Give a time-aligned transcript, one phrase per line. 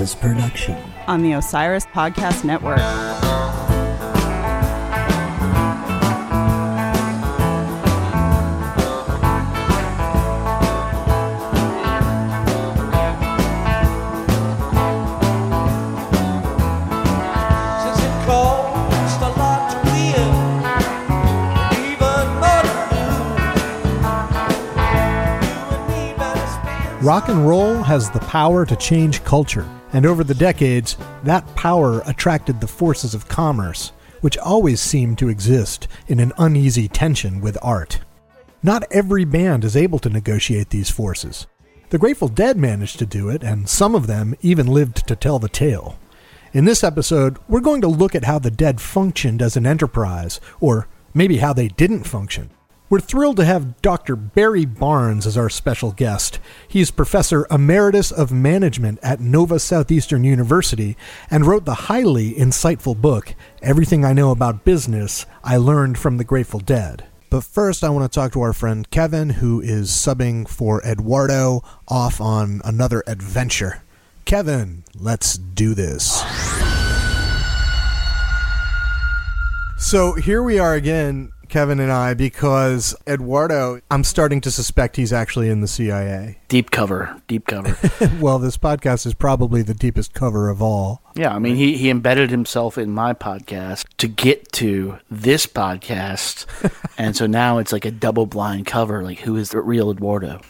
[0.00, 0.76] Chunky production.
[1.06, 2.78] on the Osiris Podcast Network.
[17.82, 20.32] Since it costs a lot to win,
[21.90, 23.40] even more to lose.
[25.46, 30.06] You and me better spend Rock and roll has the power to change culture, and
[30.06, 35.88] over the decades, that power attracted the forces of commerce, which always seem to exist
[36.08, 38.00] in an uneasy tension with art.
[38.62, 41.46] Not every band is able to negotiate these forces.
[41.88, 45.38] The Grateful Dead managed to do it, and some of them even lived to tell
[45.38, 45.98] the tale.
[46.52, 50.40] In this episode, we're going to look at how the Dead functioned as an enterprise,
[50.60, 52.50] or maybe how they didn't function.
[52.90, 54.16] We're thrilled to have Dr.
[54.16, 56.40] Barry Barnes as our special guest.
[56.66, 60.96] He's Professor Emeritus of Management at Nova Southeastern University
[61.30, 66.24] and wrote the highly insightful book, Everything I Know About Business I Learned from the
[66.24, 67.06] Grateful Dead.
[67.30, 71.62] But first, I want to talk to our friend Kevin, who is subbing for Eduardo
[71.86, 73.84] off on another adventure.
[74.24, 76.24] Kevin, let's do this.
[79.78, 85.12] So here we are again, Kevin and I, because Eduardo, I'm starting to suspect he's
[85.12, 86.38] actually in the CIA.
[86.46, 87.76] Deep cover, deep cover.
[88.20, 91.02] well, this podcast is probably the deepest cover of all.
[91.14, 96.46] Yeah, I mean, he, he embedded himself in my podcast to get to this podcast.
[96.98, 99.02] and so now it's like a double blind cover.
[99.02, 100.40] Like, who is the real Eduardo?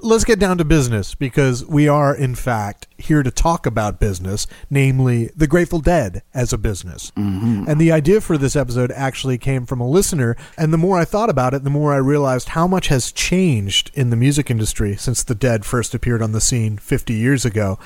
[0.00, 4.46] Let's get down to business because we are, in fact, here to talk about business,
[4.70, 7.10] namely the Grateful Dead as a business.
[7.16, 7.64] Mm-hmm.
[7.68, 10.36] And the idea for this episode actually came from a listener.
[10.56, 13.90] And the more I thought about it, the more I realized how much has changed
[13.94, 17.78] in the music industry since the Dead first appeared on the scene 50 years ago.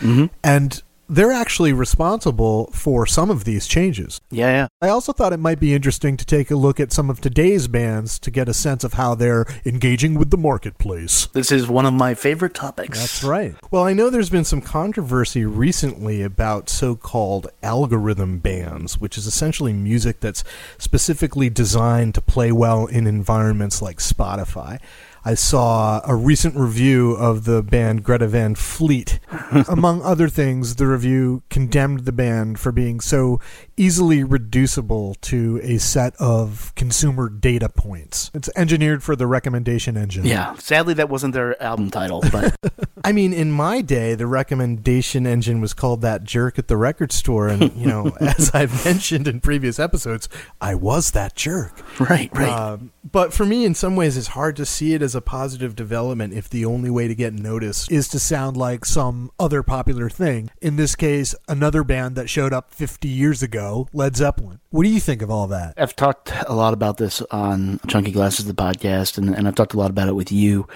[0.45, 4.21] And they're actually responsible for some of these changes.
[4.31, 4.67] Yeah, yeah.
[4.81, 7.67] I also thought it might be interesting to take a look at some of today's
[7.67, 11.27] bands to get a sense of how they're engaging with the marketplace.
[11.27, 13.01] This is one of my favorite topics.
[13.01, 13.57] That's right.
[13.73, 19.27] Well, I know there's been some controversy recently about so called algorithm bands, which is
[19.27, 20.45] essentially music that's
[20.79, 24.79] specifically designed to play well in environments like Spotify.
[25.25, 29.21] I saw a recent review of the band Greta Van Fleet.
[29.69, 33.41] Among other things, the review condemned the band for being so
[33.77, 38.31] easily reducible to a set of consumer data points.
[38.35, 40.25] It's engineered for the recommendation engine.
[40.25, 42.57] Yeah, sadly, that wasn't their album title, but
[43.05, 47.13] I mean, in my day, the recommendation engine was called that jerk at the record
[47.13, 47.49] store.
[47.49, 50.29] And, you know, as I've mentioned in previous episodes,
[50.61, 51.83] I was that jerk.
[51.99, 52.49] right, right.
[52.49, 55.77] Um, but for me, in some ways, it's hard to see it as a positive
[55.77, 60.09] development if the only way to get noticed is to sound like some other popular
[60.09, 60.51] thing.
[60.61, 64.61] In this case, another band that showed up 50 years ago, Led Zeppelin.
[64.71, 65.75] What do you think of all that?
[65.77, 69.75] I've talked a lot about this on Chunky Glasses, the podcast, and, and I've talked
[69.75, 70.69] a lot about it with you.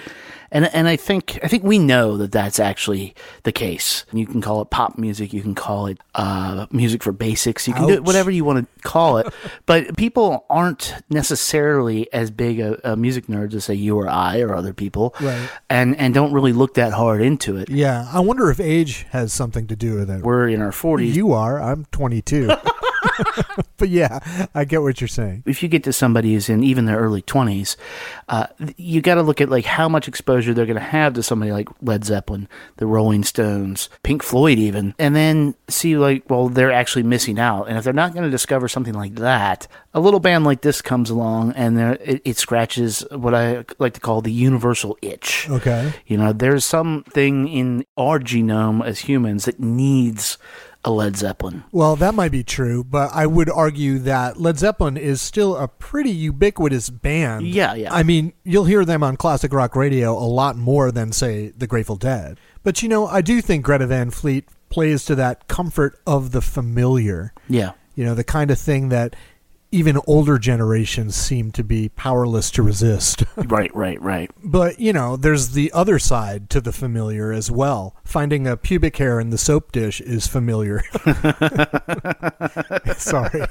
[0.54, 4.06] And and I think I think we know that that's actually the case.
[4.12, 7.74] You can call it pop music, you can call it uh, music for basics, you
[7.74, 9.26] can do it whatever you want to call it.
[9.66, 14.40] but people aren't necessarily as big a, a music nerds as say you or I
[14.40, 15.50] or other people, Right.
[15.68, 17.68] And and don't really look that hard into it.
[17.68, 20.22] Yeah, I wonder if age has something to do with it.
[20.22, 21.16] We're in our forties.
[21.16, 21.60] You are.
[21.60, 22.50] I'm 22.
[23.76, 25.42] but yeah, I get what you're saying.
[25.46, 27.76] if you get to somebody who's in even their early 20s,
[28.28, 28.46] uh,
[28.76, 31.52] you got to look at like how much exposure they're going to have to somebody
[31.52, 36.72] like Led Zeppelin, the Rolling Stones, Pink Floyd, even, and then see like, well, they're
[36.72, 37.68] actually missing out.
[37.68, 40.82] And if they're not going to discover something like that, a little band like this
[40.82, 45.48] comes along and it, it scratches what I like to call the universal itch.
[45.48, 45.92] Okay.
[46.06, 50.36] You know, there's something in our genome as humans that needs
[50.84, 51.64] a Led Zeppelin.
[51.72, 55.66] Well, that might be true, but I would argue that Led Zeppelin is still a
[55.66, 57.46] pretty ubiquitous band.
[57.46, 57.92] Yeah, yeah.
[57.92, 61.66] I mean, you'll hear them on classic rock radio a lot more than, say, the
[61.66, 62.38] Grateful Dead.
[62.62, 66.42] But, you know, I do think Greta Van Fleet plays to that comfort of the
[66.42, 67.32] familiar.
[67.48, 67.72] Yeah.
[67.94, 69.14] You know, the kind of thing that
[69.74, 73.24] even older generations seem to be powerless to resist.
[73.36, 74.30] Right, right, right.
[74.42, 77.94] But, you know, there's the other side to the familiar as well.
[78.04, 80.82] Finding a pubic hair in the soap dish is familiar.
[82.96, 83.44] Sorry.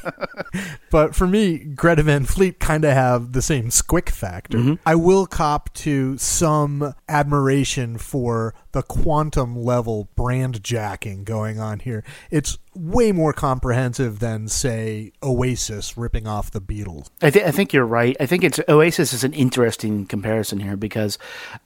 [0.89, 4.57] But for me, Greta Van Fleet kind of have the same squick factor.
[4.57, 4.73] Mm-hmm.
[4.85, 12.03] I will cop to some admiration for the quantum level brand jacking going on here.
[12.29, 17.09] It's way more comprehensive than, say, Oasis ripping off the Beatles.
[17.21, 18.17] I, th- I think you're right.
[18.19, 21.17] I think it's Oasis is an interesting comparison here because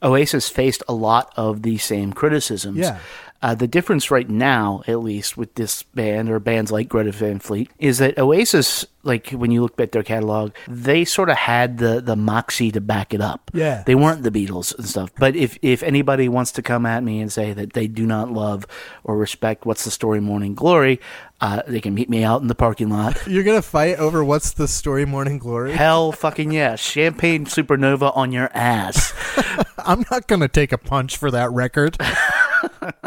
[0.03, 2.77] Oasis faced a lot of the same criticisms.
[2.77, 2.99] Yeah.
[3.41, 7.39] Uh, the difference right now, at least with this band or bands like Greta Van
[7.39, 11.77] Fleet, is that Oasis, like when you look at their catalog, they sort of had
[11.77, 13.51] the the moxie to back it up.
[13.53, 13.83] Yeah.
[13.85, 15.11] they weren't the Beatles and stuff.
[15.17, 18.31] But if if anybody wants to come at me and say that they do not
[18.31, 18.65] love
[19.03, 20.99] or respect What's the Story Morning Glory,
[21.39, 23.17] uh, they can meet me out in the parking lot.
[23.27, 25.73] You're gonna fight over what's the story Morning Glory?
[25.73, 26.79] Hell fucking yes.
[26.79, 29.13] Champagne supernova on your ass.
[29.77, 31.97] I'm not going to take a punch for that record.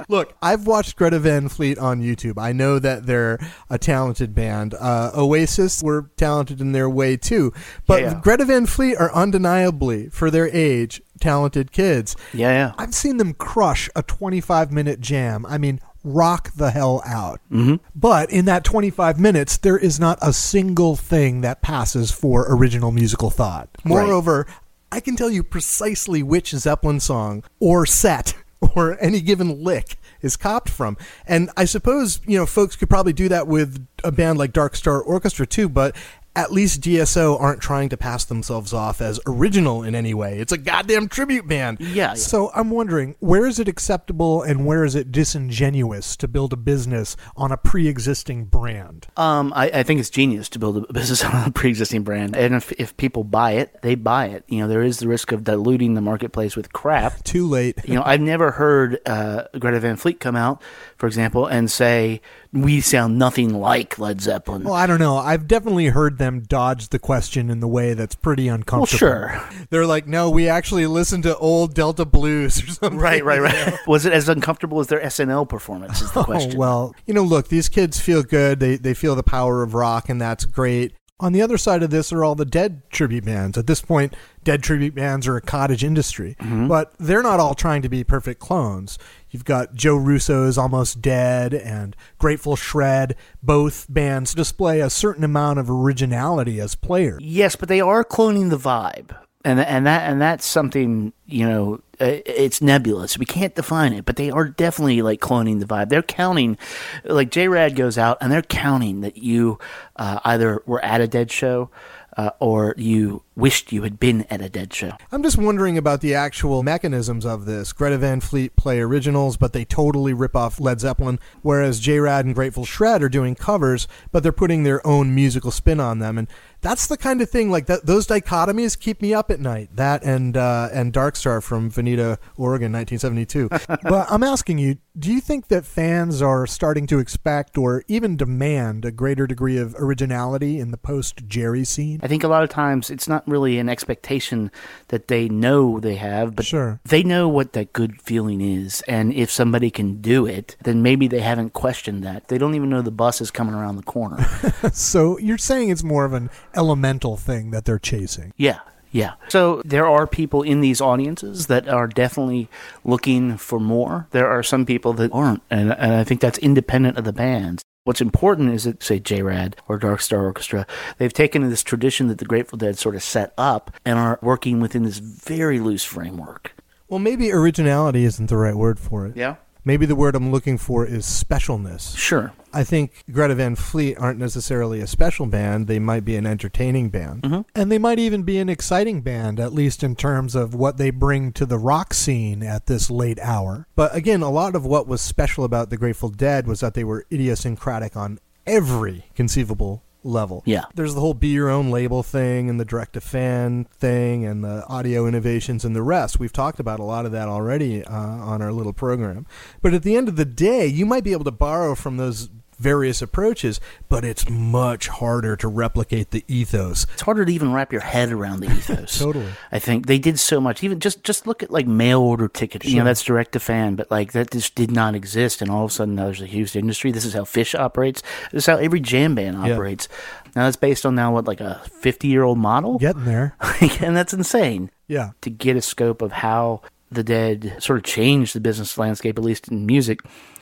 [0.08, 2.38] Look, I've watched Greta Van Fleet on YouTube.
[2.38, 3.38] I know that they're
[3.68, 4.74] a talented band.
[4.74, 7.52] Uh, Oasis were talented in their way too,
[7.86, 8.20] but Yeah, yeah.
[8.22, 12.16] Greta Van Fleet are undeniably, for their age, talented kids.
[12.32, 12.72] Yeah, yeah.
[12.78, 15.44] I've seen them crush a 25 minute jam.
[15.46, 17.40] I mean, rock the hell out.
[17.50, 17.76] Mm-hmm.
[17.94, 22.90] But in that 25 minutes, there is not a single thing that passes for original
[22.90, 23.68] musical thought.
[23.84, 24.46] Moreover,
[24.92, 28.34] I can tell you precisely which Zeppelin song or set
[28.74, 30.96] or any given lick is copped from.
[31.26, 34.76] And I suppose, you know, folks could probably do that with a band like Dark
[34.76, 35.96] Star Orchestra too, but
[36.36, 40.38] at least DSO aren't trying to pass themselves off as original in any way.
[40.38, 41.80] It's a goddamn tribute band.
[41.80, 42.14] Yeah.
[42.14, 46.56] So I'm wondering, where is it acceptable and where is it disingenuous to build a
[46.56, 49.08] business on a pre-existing brand?
[49.16, 52.54] Um, I, I think it's genius to build a business on a pre-existing brand, and
[52.54, 54.44] if if people buy it, they buy it.
[54.48, 57.24] You know, there is the risk of diluting the marketplace with crap.
[57.24, 57.76] Too late.
[57.84, 60.62] You know, I've never heard uh, Greta Van Fleet come out,
[60.96, 62.20] for example, and say
[62.52, 64.64] we sound nothing like Led Zeppelin.
[64.64, 65.16] Well, I don't know.
[65.16, 68.98] I've definitely heard them dodge the question in the way that's pretty Well, uncomfortable.
[68.98, 72.98] sure, They're like, no, we actually listen to old Delta blues or something.
[72.98, 73.74] right, right, right.
[73.86, 76.02] Was it as uncomfortable as their SNL performance?
[76.02, 76.56] Is the oh, question.
[76.56, 78.58] Oh, well, you know, look, these kids feel good.
[78.58, 80.92] They they feel the power of rock, and that's great.
[81.20, 83.56] On the other side of this are all the dead tribute bands.
[83.56, 86.66] At this point, dead tribute bands are a cottage industry, mm-hmm.
[86.66, 88.98] but they're not all trying to be perfect clones.
[89.30, 93.14] You've got Joe Russo's Almost Dead and Grateful Shred.
[93.42, 97.22] Both bands display a certain amount of originality as players.
[97.22, 101.80] Yes, but they are cloning the vibe, and and that and that's something you know.
[102.00, 103.18] uh, It's nebulous.
[103.18, 105.88] We can't define it, but they are definitely like cloning the vibe.
[105.88, 106.58] They're counting,
[107.04, 109.58] like J Rad goes out and they're counting that you
[109.96, 111.70] uh, either were at a dead show
[112.16, 114.92] uh, or you wished you had been at a dead show.
[115.10, 117.72] I'm just wondering about the actual mechanisms of this.
[117.72, 122.26] Greta Van Fleet play originals, but they totally rip off Led Zeppelin, whereas J Rad
[122.26, 126.18] and Grateful Shred are doing covers, but they're putting their own musical spin on them.
[126.18, 126.28] And
[126.60, 127.86] that's the kind of thing like that.
[127.86, 129.70] Those dichotomies keep me up at night.
[129.74, 133.48] That and uh, and Dark Star from Veneta, Oregon, 1972.
[133.82, 138.16] but I'm asking you, do you think that fans are starting to expect or even
[138.16, 142.00] demand a greater degree of originality in the post Jerry scene?
[142.02, 144.50] I think a lot of times it's not really an expectation
[144.88, 146.80] that they know they have, but Sure.
[146.84, 148.82] they know what that good feeling is.
[148.88, 152.28] And if somebody can do it, then maybe they haven't questioned that.
[152.28, 154.24] They don't even know the bus is coming around the corner.
[154.72, 158.32] So you're saying it's more of an elemental thing that they're chasing.
[158.36, 158.60] yeah.
[158.92, 159.12] Yeah.
[159.28, 162.48] So there are people in these audiences that are definitely
[162.84, 164.08] looking for more.
[164.10, 165.42] There are some people that aren't.
[165.48, 167.62] And, and I think that's independent of the bands.
[167.84, 170.66] What's important is that, say, J-Rad or Dark Star Orchestra,
[170.98, 174.60] they've taken this tradition that the Grateful Dead sort of set up and are working
[174.60, 176.52] within this very loose framework.
[176.88, 179.16] well, maybe originality isn't the right word for it.
[179.16, 179.36] Yeah?
[179.64, 181.96] Maybe the word I'm looking for is specialness.
[181.96, 182.32] Sure.
[182.52, 185.66] I think Greta Van Fleet aren't necessarily a special band.
[185.66, 187.22] They might be an entertaining band.
[187.22, 187.40] Mm-hmm.
[187.54, 190.90] And they might even be an exciting band, at least in terms of what they
[190.90, 193.66] bring to the rock scene at this late hour.
[193.76, 196.84] But again, a lot of what was special about the Grateful Dead was that they
[196.84, 200.42] were idiosyncratic on every conceivable level.
[200.46, 200.64] Yeah.
[200.74, 204.42] There's the whole be your own label thing and the direct to fan thing and
[204.42, 206.18] the audio innovations and the rest.
[206.18, 209.26] We've talked about a lot of that already uh, on our little program.
[209.62, 212.28] But at the end of the day, you might be able to borrow from those
[212.60, 216.86] various approaches, but it's much harder to replicate the ethos.
[216.92, 218.98] It's harder to even wrap your head around the ethos.
[219.00, 219.26] Totally.
[219.50, 220.62] I think they did so much.
[220.62, 222.70] Even just just look at like mail order ticketing.
[222.70, 225.40] You know, that's direct to fan, but like that just did not exist.
[225.40, 226.92] And all of a sudden, now there's a huge industry.
[226.92, 228.02] This is how Phish operates.
[228.30, 229.88] This is how every jam band operates.
[230.36, 233.36] Now that's based on now what like a 50 year old model, Getting there.
[233.80, 234.70] and that's insane.
[234.86, 235.10] Yeah.
[235.22, 239.24] To get a scope of how the Dead sort of changed the business landscape, at
[239.24, 240.00] least in music.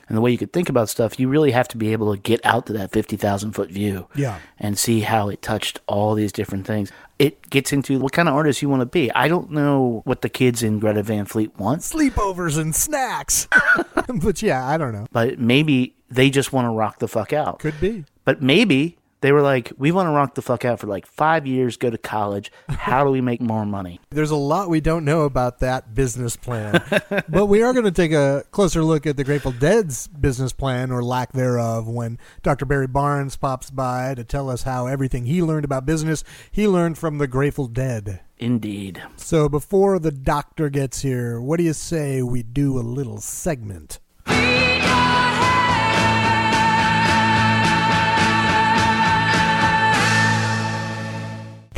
[0.08, 2.20] And the way you could think about stuff, you really have to be able to
[2.20, 4.38] get out to that 50,000 foot view Yeah.
[4.58, 6.90] and see how it touched all these different things.
[7.18, 9.10] It gets into what kind of artist you want to be.
[9.12, 13.48] I don't know what the kids in Greta Van Fleet want, Sleepovers and snacks.
[14.22, 15.06] but yeah, I don't know.
[15.12, 17.58] but maybe they just want to rock the fuck out.
[17.58, 18.04] Could be.
[18.24, 21.46] But maybe They were like, we want to rock the fuck out for like five
[21.46, 22.52] years, go to college.
[22.68, 24.00] How do we make more money?
[24.10, 26.82] There's a lot we don't know about that business plan.
[27.28, 30.90] but we are going to take a closer look at the Grateful Dead's business plan
[30.90, 32.64] or lack thereof when Dr.
[32.64, 36.96] Barry Barnes pops by to tell us how everything he learned about business he learned
[36.96, 38.20] from the Grateful Dead.
[38.38, 39.02] Indeed.
[39.16, 43.98] So before the doctor gets here, what do you say we do a little segment?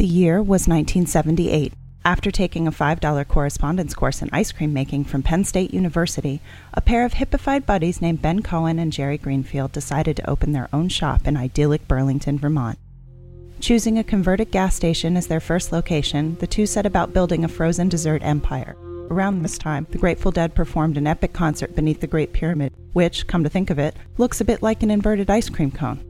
[0.00, 1.75] The year was 1978.
[2.07, 6.40] After taking a $5 correspondence course in ice cream making from Penn State University,
[6.73, 10.71] a pair of hippified buddies named Ben Cohen and Jerry Greenfield decided to open their
[10.73, 12.78] own shop in idyllic Burlington, Vermont.
[13.61, 17.49] Choosing a converted gas station as their first location, the two set about building a
[17.49, 18.78] frozen dessert empire.
[19.11, 23.26] Around this time, the Grateful Dead performed an epic concert beneath the Great Pyramid, which,
[23.26, 26.02] come to think of it, looks a bit like an inverted ice cream cone.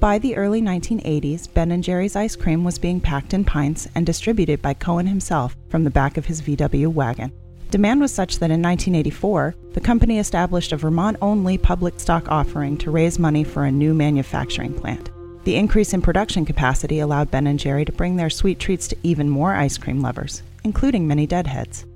[0.00, 4.06] By the early 1980s, Ben and Jerry's ice cream was being packed in pints and
[4.06, 7.32] distributed by Cohen himself from the back of his VW wagon.
[7.72, 12.78] Demand was such that in 1984, the company established a Vermont only public stock offering
[12.78, 15.10] to raise money for a new manufacturing plant.
[15.42, 18.96] The increase in production capacity allowed Ben and Jerry to bring their sweet treats to
[19.02, 21.86] even more ice cream lovers, including many deadheads.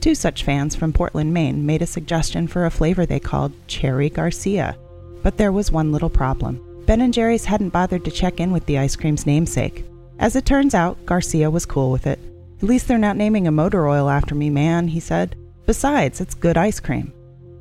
[0.00, 4.08] Two such fans from Portland, Maine made a suggestion for a flavor they called Cherry
[4.08, 4.74] Garcia.
[5.22, 6.71] But there was one little problem.
[6.86, 9.84] Ben and Jerry's hadn't bothered to check in with the ice cream's namesake.
[10.18, 12.18] As it turns out, Garcia was cool with it.
[12.58, 15.36] At least they're not naming a motor oil after me, man, he said.
[15.66, 17.12] Besides, it's good ice cream.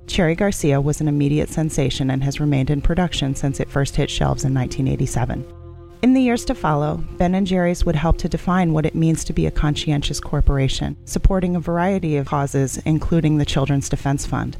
[0.08, 4.10] Cherry Garcia was an immediate sensation and has remained in production since it first hit
[4.10, 5.46] shelves in 1987.
[6.02, 9.24] In the years to follow, Ben and Jerry's would help to define what it means
[9.24, 14.58] to be a conscientious corporation, supporting a variety of causes, including the Children's Defense Fund.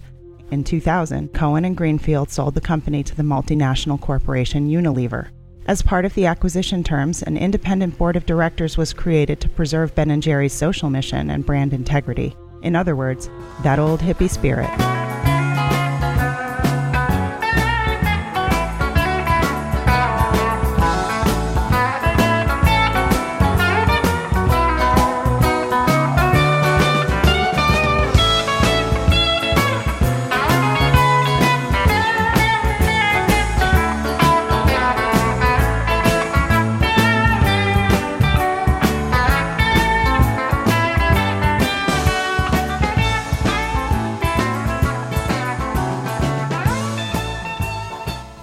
[0.52, 5.30] In 2000, Cohen and Greenfield sold the company to the multinational corporation Unilever.
[5.66, 9.96] As part of the acquisition terms, an independent board of directors was created to preserve
[9.96, 12.36] Ben Jerry's social mission and brand integrity.
[12.64, 13.30] In other words,
[13.64, 14.70] that old hippie spirit.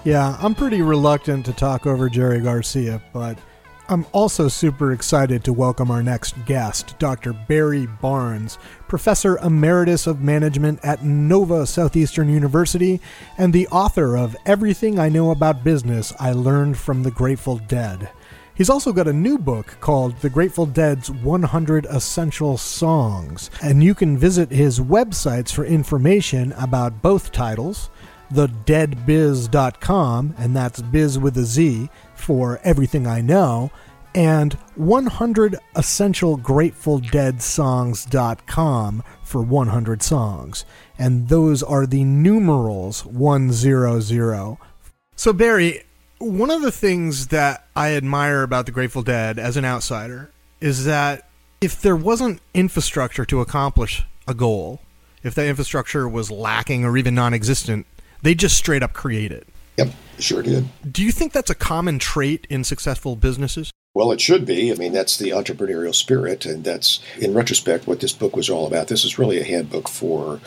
[0.08, 3.38] Yeah, I'm pretty reluctant to talk over Jerry Garcia, but
[3.90, 7.34] I'm also super excited to welcome our next guest, Dr.
[7.34, 8.56] Barry Barnes,
[8.88, 13.02] Professor Emeritus of Management at Nova Southeastern University
[13.36, 18.08] and the author of Everything I Know About Business I Learned from the Grateful Dead.
[18.54, 23.94] He's also got a new book called The Grateful Dead's 100 Essential Songs, and you
[23.94, 27.90] can visit his websites for information about both titles
[28.32, 33.70] thedeadbiz.com, and that's biz with a Z for everything I know,
[34.14, 40.64] and 100 essential Grateful Dead songs.com for 100 songs.
[40.98, 44.58] And those are the numerals 100.
[45.16, 45.82] So, Barry,
[46.18, 50.30] one of the things that I admire about the Grateful Dead as an outsider
[50.60, 51.28] is that
[51.60, 54.80] if there wasn't infrastructure to accomplish a goal,
[55.22, 57.86] if that infrastructure was lacking or even non existent,
[58.22, 59.46] they just straight up create it.
[59.76, 60.68] Yep, sure did.
[60.90, 63.70] Do you think that's a common trait in successful businesses?
[63.94, 64.70] Well, it should be.
[64.70, 68.66] I mean, that's the entrepreneurial spirit, and that's, in retrospect, what this book was all
[68.66, 68.88] about.
[68.88, 70.40] This is really a handbook for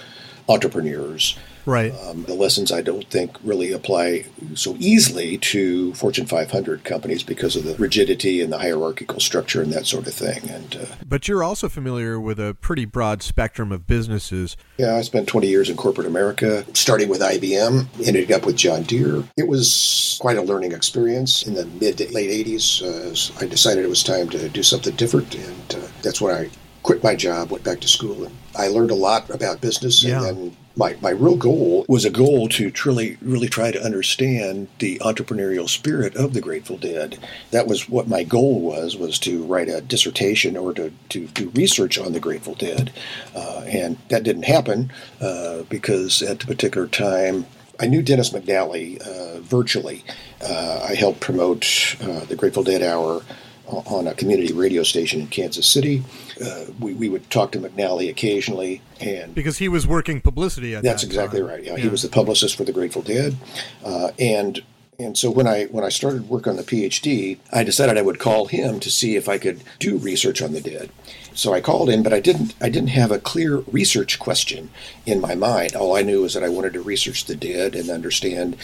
[0.47, 1.93] entrepreneurs Right.
[2.05, 4.25] Um, the lessons I don't think really apply
[4.55, 9.71] so easily to Fortune 500 companies because of the rigidity and the hierarchical structure and
[9.73, 10.49] that sort of thing.
[10.49, 14.57] And uh, but you're also familiar with a pretty broad spectrum of businesses.
[14.77, 18.83] Yeah, I spent 20 years in corporate America, starting with IBM, ended up with John
[18.83, 19.23] Deere.
[19.37, 22.81] It was quite a learning experience in the mid to late 80s.
[22.81, 26.49] Uh, I decided it was time to do something different, and uh, that's when I
[26.83, 30.17] quit my job, went back to school, and I learned a lot about business, yeah.
[30.17, 34.67] and then my, my real goal was a goal to truly really try to understand
[34.79, 37.19] the entrepreneurial spirit of the Grateful Dead.
[37.51, 41.49] That was what my goal was was to write a dissertation or to, to do
[41.49, 42.91] research on the Grateful Dead,
[43.35, 47.45] uh, and that didn't happen uh, because at the particular time.
[47.79, 50.03] I knew Dennis McNally uh, virtually.
[50.39, 53.23] Uh, I helped promote uh, the Grateful Dead Hour
[53.71, 56.03] on a community radio station in Kansas City.
[56.43, 60.83] Uh, we, we would talk to McNally occasionally, and because he was working publicity at
[60.83, 61.49] that's that exactly time.
[61.49, 61.63] right.
[61.63, 63.35] Yeah, yeah, he was the publicist for the Grateful Dead,
[63.83, 64.61] uh, and
[64.99, 68.19] And so when I when I started work on the PhD, I decided I would
[68.19, 70.91] call him to see if I could do research on the dead.
[71.33, 74.69] So I called him, but I didn't I didn't have a clear research question
[75.05, 75.75] in my mind.
[75.75, 78.57] All I knew was that I wanted to research the dead and understand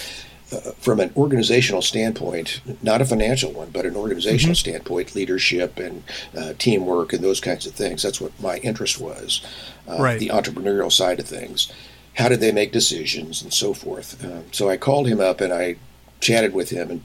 [0.52, 4.70] uh, from an organizational standpoint, not a financial one, but an organizational Mm-hmm.
[4.72, 6.04] standpoint, leadership and
[6.38, 8.02] uh, teamwork and those kinds of things.
[8.04, 9.42] That's what my interest was,
[9.90, 10.20] uh, Right.
[10.20, 11.72] the entrepreneurial side of things.
[12.16, 14.24] How did they make decisions and so forth?
[14.24, 15.76] Um, so I called him up and I
[16.20, 17.04] chatted with him, and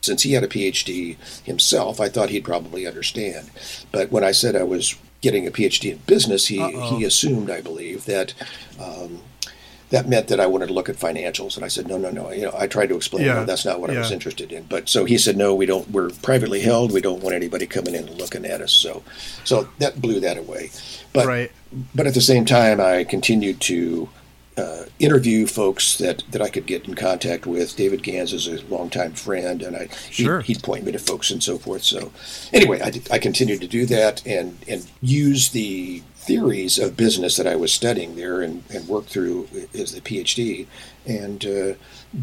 [0.00, 3.50] since he had a PhD himself, I thought he'd probably understand.
[3.92, 6.58] But when I said I was getting a PhD in business, he
[6.96, 8.34] he assumed, I believe, that.
[8.80, 9.20] Um,
[9.90, 12.30] that meant that I wanted to look at financials, and I said, "No, no, no."
[12.30, 14.64] You know, I tried to explain, Yeah, no, that's not what I was interested in.
[14.64, 15.90] But so he said, "No, we don't.
[15.90, 16.92] We're privately held.
[16.92, 19.02] We don't want anybody coming in and looking at us." So,
[19.44, 20.70] so that blew that away.
[21.12, 21.52] But Right.
[21.94, 24.08] but at the same time, I continued to
[24.58, 27.76] uh, interview folks that, that I could get in contact with.
[27.76, 30.40] David Gans is a longtime friend, and I Sure.
[30.40, 31.84] he'd, he'd point me to folks and so forth.
[31.84, 32.10] So
[32.52, 37.46] anyway, I, I continued to do that and and use the theories of business that
[37.46, 40.66] I was studying there and, and work through as the PhD
[41.06, 41.72] and uh,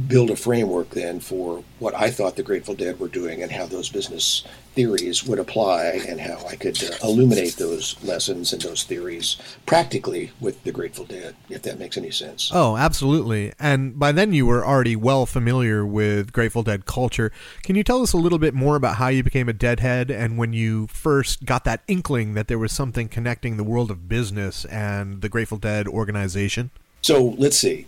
[0.07, 3.65] build a framework then for what I thought the Grateful Dead were doing and how
[3.65, 8.83] those business theories would apply and how I could uh, illuminate those lessons and those
[8.83, 12.51] theories practically with the Grateful Dead, if that makes any sense.
[12.53, 13.53] Oh, absolutely.
[13.59, 17.31] And by then you were already well familiar with Grateful Dead culture.
[17.63, 20.37] Can you tell us a little bit more about how you became a Deadhead and
[20.37, 24.65] when you first got that inkling that there was something connecting the world of business
[24.65, 26.71] and the Grateful Dead organization?
[27.01, 27.85] So let's see.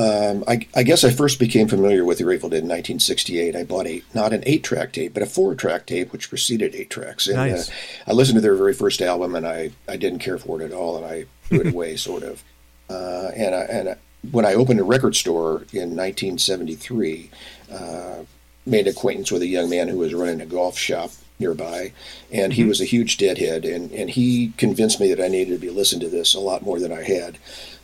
[0.00, 3.54] Um, I, I guess I first became familiar with the Grateful Dead in 1968.
[3.54, 7.26] I bought a not an eight-track tape, but a four-track tape, which preceded eight tracks.
[7.26, 7.68] And Nice.
[7.68, 7.72] uh,
[8.06, 10.72] I listened to their very first album, and I, I didn't care for it at
[10.72, 12.42] all, and I threw it away, sort of.
[12.88, 13.96] Uh, and I, and I,
[14.30, 17.30] when I opened a record store in 1973,
[17.72, 18.14] uh,
[18.64, 21.10] made acquaintance with a young man who was running a golf shop
[21.40, 21.92] nearby,
[22.30, 25.58] and he was a huge deadhead, and, and he convinced me that I needed to
[25.58, 27.38] be listening to this a lot more than I had.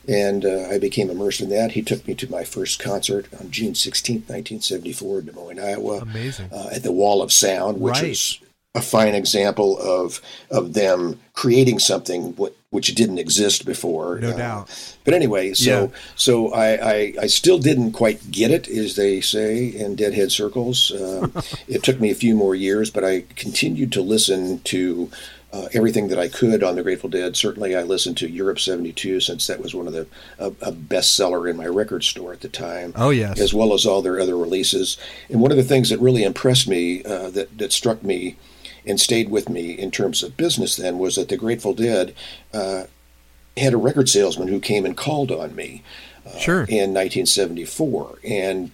[0.07, 1.71] And uh, I became immersed in that.
[1.73, 5.97] He took me to my first concert on June 16th, 1974, in Des Moines, Iowa,
[5.99, 6.49] Amazing.
[6.53, 8.11] uh, at the Wall of Sound, which Right.
[8.11, 8.39] is
[8.77, 14.19] a fine example of of them creating something wh- which didn't exist before.
[14.19, 14.69] No Uh, doubt.
[15.05, 15.87] But anyway, so Yeah.
[16.15, 20.91] so I, I I still didn't quite get it, as they say in Deadhead circles.
[20.91, 21.31] Um,
[21.67, 25.09] it took me a few more years, but I continued to listen to.
[25.53, 27.37] Uh, everything that I could on the Grateful Dead.
[27.37, 30.05] Certainly, I listened to Europe '72 since that was one of the
[30.37, 33.39] a, a bestseller in my record store at the time Oh, yes.
[33.39, 34.97] as well as all their other releases.
[35.29, 38.35] And one of the things that really impressed me, uh, that that struck me,
[38.87, 42.15] and stayed with me in terms of business, then was that the Grateful Dead
[42.53, 42.83] uh,
[43.57, 45.83] had a record salesman who came and called on me
[46.39, 46.61] Sure.
[46.63, 48.71] in 1974, and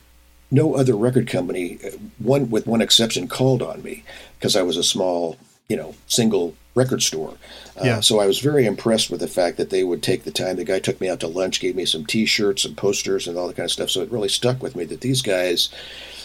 [0.49, 4.04] no other record company, uh, one with one exception, called on me
[4.39, 5.38] because I was a small,
[5.69, 7.36] you know, single record store.
[7.80, 7.99] Uh, Yeah.
[7.99, 10.56] So I was very impressed with the fact that they would take the time.
[10.56, 13.47] The guy took me out to lunch, gave me some T-shirts and posters and all
[13.47, 13.91] that kind of stuff.
[13.91, 15.69] So it really stuck with me that these guys,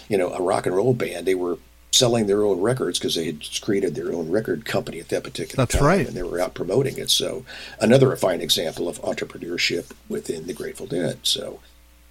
[0.08, 1.58] you know, a rock and roll band, they were
[1.90, 5.62] selling their own records because they had created their own record company at that particular
[5.64, 6.06] That's time, right.
[6.06, 7.10] and they were out promoting it.
[7.10, 7.44] So
[7.80, 11.18] another fine example of entrepreneurship within the Grateful Dead.
[11.22, 11.60] So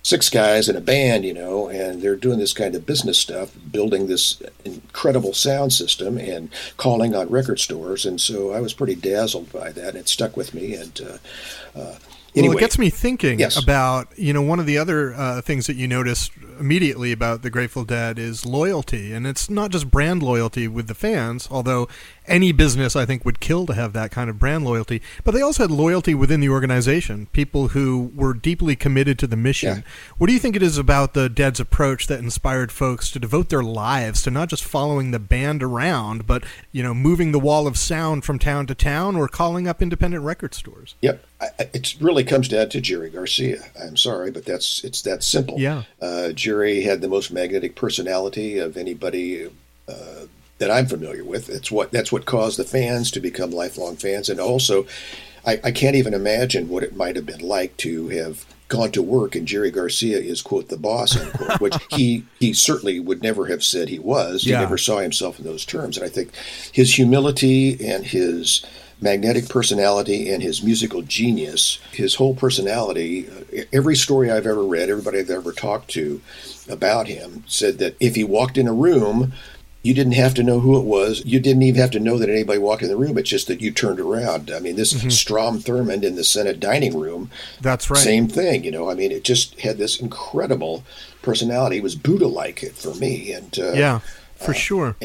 [0.08, 3.52] six guys in a band, you know, and they're doing this kind of business stuff,
[3.72, 8.06] building this incredible sound system and calling on record stores.
[8.06, 9.96] And so I was pretty dazzled by that.
[9.96, 10.76] It stuck with me.
[10.76, 11.96] And uh, uh,
[12.40, 13.62] anyway, Well, it gets me thinking Yes.
[13.62, 17.50] about you know one of the other uh, things that you notice immediately about the
[17.50, 21.88] Grateful Dead is loyalty, and it's not just brand loyalty with the fans, although
[22.28, 25.02] any business I think would kill to have that kind of brand loyalty.
[25.24, 29.36] But they also had loyalty within the organization, people who were deeply committed to the
[29.36, 29.78] mission.
[29.78, 29.82] Yeah.
[30.18, 33.50] What do you think it is about the Dead's approach that inspired folks to devote
[33.50, 37.68] their lives to not just following the band around, but you know moving the wall
[37.68, 40.96] of sound from town to town or calling up independent record stores?
[41.02, 43.64] Yep, I, it really comes down to Jerry Garcia.
[43.82, 45.60] I'm sorry, but that's it's that simple.
[45.60, 45.84] Yeah.
[46.02, 49.50] uh, Jerry had the most magnetic personality of anybody
[49.88, 50.26] uh,
[50.60, 51.50] that I'm familiar with.
[51.50, 54.86] It's what that's what caused the fans to become lifelong fans, and also,
[55.46, 59.02] I, I can't even imagine what it might have been like to have gone to
[59.02, 63.46] work and Jerry Garcia is quote the boss unquote, which he he certainly would never
[63.46, 64.44] have said he was.
[64.44, 64.60] He Yeah.
[64.60, 66.32] never saw himself in those terms, and I think
[66.74, 68.66] his humility and his
[69.00, 74.90] magnetic personality and his musical genius, his whole personality, uh, every story I've ever read,
[74.90, 76.20] everybody I've ever talked to
[76.68, 79.34] about him said that if he walked in a room,
[79.88, 81.24] You didn't have to know who it was.
[81.26, 83.18] You didn't even have to know that anybody walked in the room.
[83.18, 84.52] It's just that you turned around.
[84.52, 87.98] I mean, this Strom Thurmond in the Senate dining room, That's right.
[87.98, 88.66] same thing.
[88.66, 90.84] You know, I mean, it just had this incredible
[91.22, 91.78] personality.
[91.78, 94.00] It was Buddha-like for me, and uh, Yeah,
[94.36, 94.98] for sure.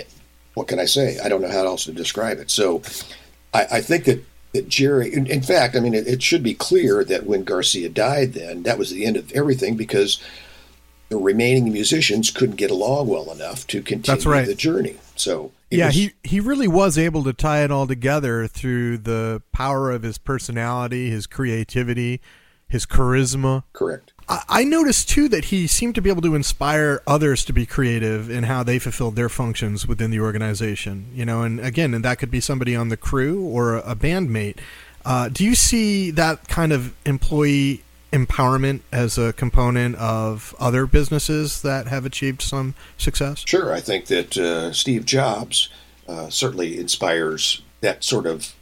[0.54, 1.16] what can I say?
[1.22, 2.50] I don't know how else to describe it.
[2.50, 2.82] So
[3.54, 6.54] I, I think that, that Jerry, in, in fact, I mean, it, it should be
[6.54, 10.20] clear that when Garcia died, then that was the end of everything because
[11.12, 14.46] the remaining musicians couldn't get along well enough to continue That's right.
[14.46, 14.96] the journey.
[15.14, 19.42] So yeah, was- he he really was able to tie it all together through the
[19.52, 22.20] power of his personality, his creativity,
[22.66, 23.64] his charisma.
[23.74, 24.12] correct.
[24.28, 27.66] I, I noticed too that he seemed to be able to inspire others to be
[27.66, 31.06] creative in how they fulfilled their functions within the organization.
[31.14, 33.94] You know, and again, and that could be somebody on the crew or a, a
[33.96, 34.56] bandmate.
[35.04, 41.62] Uh, do you see that kind of employee empowerment as a component of other businesses
[41.62, 43.42] that have achieved some success?
[43.46, 45.68] Sure, I think that uh, Steve Jobs
[46.08, 48.54] uh, certainly inspires that sort of.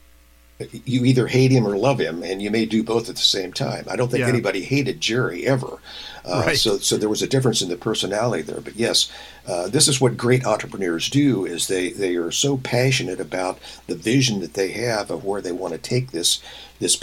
[0.85, 3.51] You either hate him or love him, and you may do both at the same
[3.51, 3.87] time.
[3.89, 4.29] I don't think Yeah.
[4.29, 5.79] anybody hated Jerry ever.
[6.23, 6.59] Uh, Right.
[6.59, 8.61] So, so there was a difference in the personality there.
[8.61, 9.11] But yes,
[9.49, 13.95] uh, this is what great entrepreneurs do: is they they are so passionate about the
[13.95, 16.43] vision that they have of where they want to take this
[16.79, 16.95] this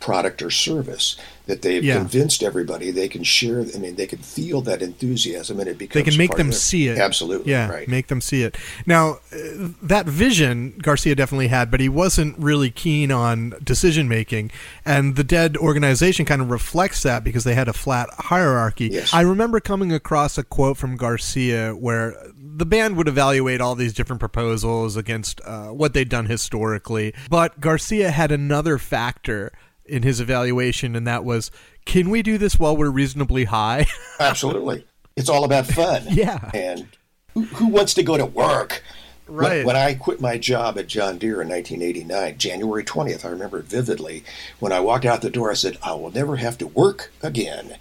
[0.00, 1.96] product or service that they've Yeah.
[1.96, 3.60] convinced everybody they can share.
[3.74, 6.86] I mean, they can feel that enthusiasm, and it becomes they can make them see
[6.88, 6.96] it.
[6.98, 7.88] Absolutely, Yeah, right.
[7.88, 8.56] make them see it.
[8.86, 14.50] Now, uh, that vision Garcia definitely had, but he wasn't really keen on decision making.
[14.84, 18.88] And the Dead organization kind of reflects that because they had a flat hierarchy.
[18.92, 19.12] Yes.
[19.12, 23.92] I remember coming across a quote from Garcia where the band would evaluate all these
[23.92, 29.52] different proposals against uh, what they'd done historically, but Garcia had another factor
[29.90, 31.50] in his evaluation, and that was,
[31.84, 33.86] can we do this while we're reasonably high?
[34.20, 34.84] Absolutely.
[35.16, 36.02] It's all about fun.
[36.10, 36.50] Yeah.
[36.54, 36.86] And
[37.34, 38.82] who, who wants to go to work?
[38.82, 38.96] When-
[39.30, 39.64] Right.
[39.64, 44.24] When, I quit my job at John Deere in 1989, January 20th, I remember vividly.
[44.58, 47.76] When I walked out the door, I said, I will never have to work again.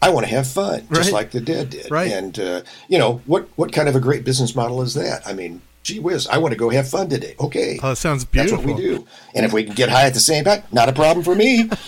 [0.00, 0.94] I want to have fun, just Mm-hmm.
[1.02, 1.12] Right.
[1.12, 1.90] like the dead did.
[1.90, 2.10] Right.
[2.10, 5.26] And, uh, you know, what, what kind of a great business model is that?
[5.26, 7.36] I mean, gee whiz, I want to go have fun today.
[7.38, 7.78] Okay.
[7.82, 9.06] Oh, that sounds That's what we do.
[9.34, 11.70] And if we can get high at the same time, not a problem for me.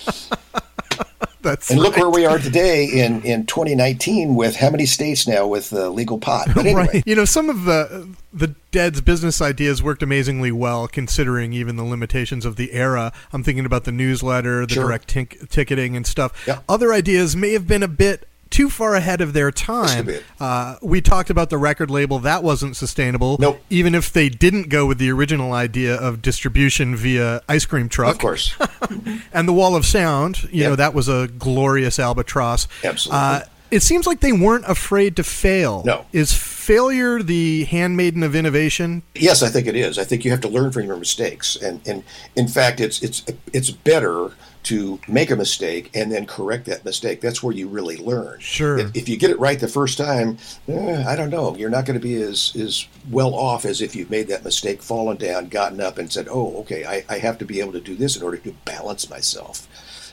[1.41, 5.47] That's And look where we are today in, in 2019 with how many states now
[5.47, 6.49] with uh, legal pot.
[6.53, 7.03] But anyway, Right.
[7.07, 11.83] You know, some of the the Dead's business ideas worked amazingly well, considering even the
[11.85, 13.13] limitations of the era.
[13.31, 14.83] I'm thinking about the newsletter, the Sure.
[14.85, 16.43] direct tink ticketing, and stuff.
[16.45, 16.59] Yeah.
[16.67, 20.09] Other ideas may have been a bit too far ahead of their time.
[20.39, 23.37] Uh, we talked about the record label that wasn't sustainable.
[23.39, 23.61] Nope.
[23.69, 28.15] Even if they didn't go with the original idea of distribution via ice cream truck,
[28.15, 28.55] of course.
[29.33, 30.69] and the Wall of Sound, you Yep.
[30.69, 32.67] know, that was a glorious albatross.
[32.83, 33.19] Absolutely.
[33.19, 35.83] Uh, it seems like they weren't afraid to fail.
[35.85, 36.05] No.
[36.11, 39.03] Is failure the handmaiden of innovation?
[39.15, 39.97] Yes, I think it is.
[39.97, 42.03] I think you have to learn from your mistakes, and and
[42.35, 47.21] in fact, it's it's it's better to make a mistake and then correct that mistake.
[47.21, 48.39] That's where you really learn.
[48.39, 48.77] Sure.
[48.77, 51.85] If, if you get it right the first time, eh, I don't know, you're not
[51.85, 55.47] going to be as as well off as if you've made that mistake, fallen down,
[55.47, 58.17] gotten up, and said, "Oh, okay, I, I have to be able to do this
[58.17, 59.67] in order to balance myself."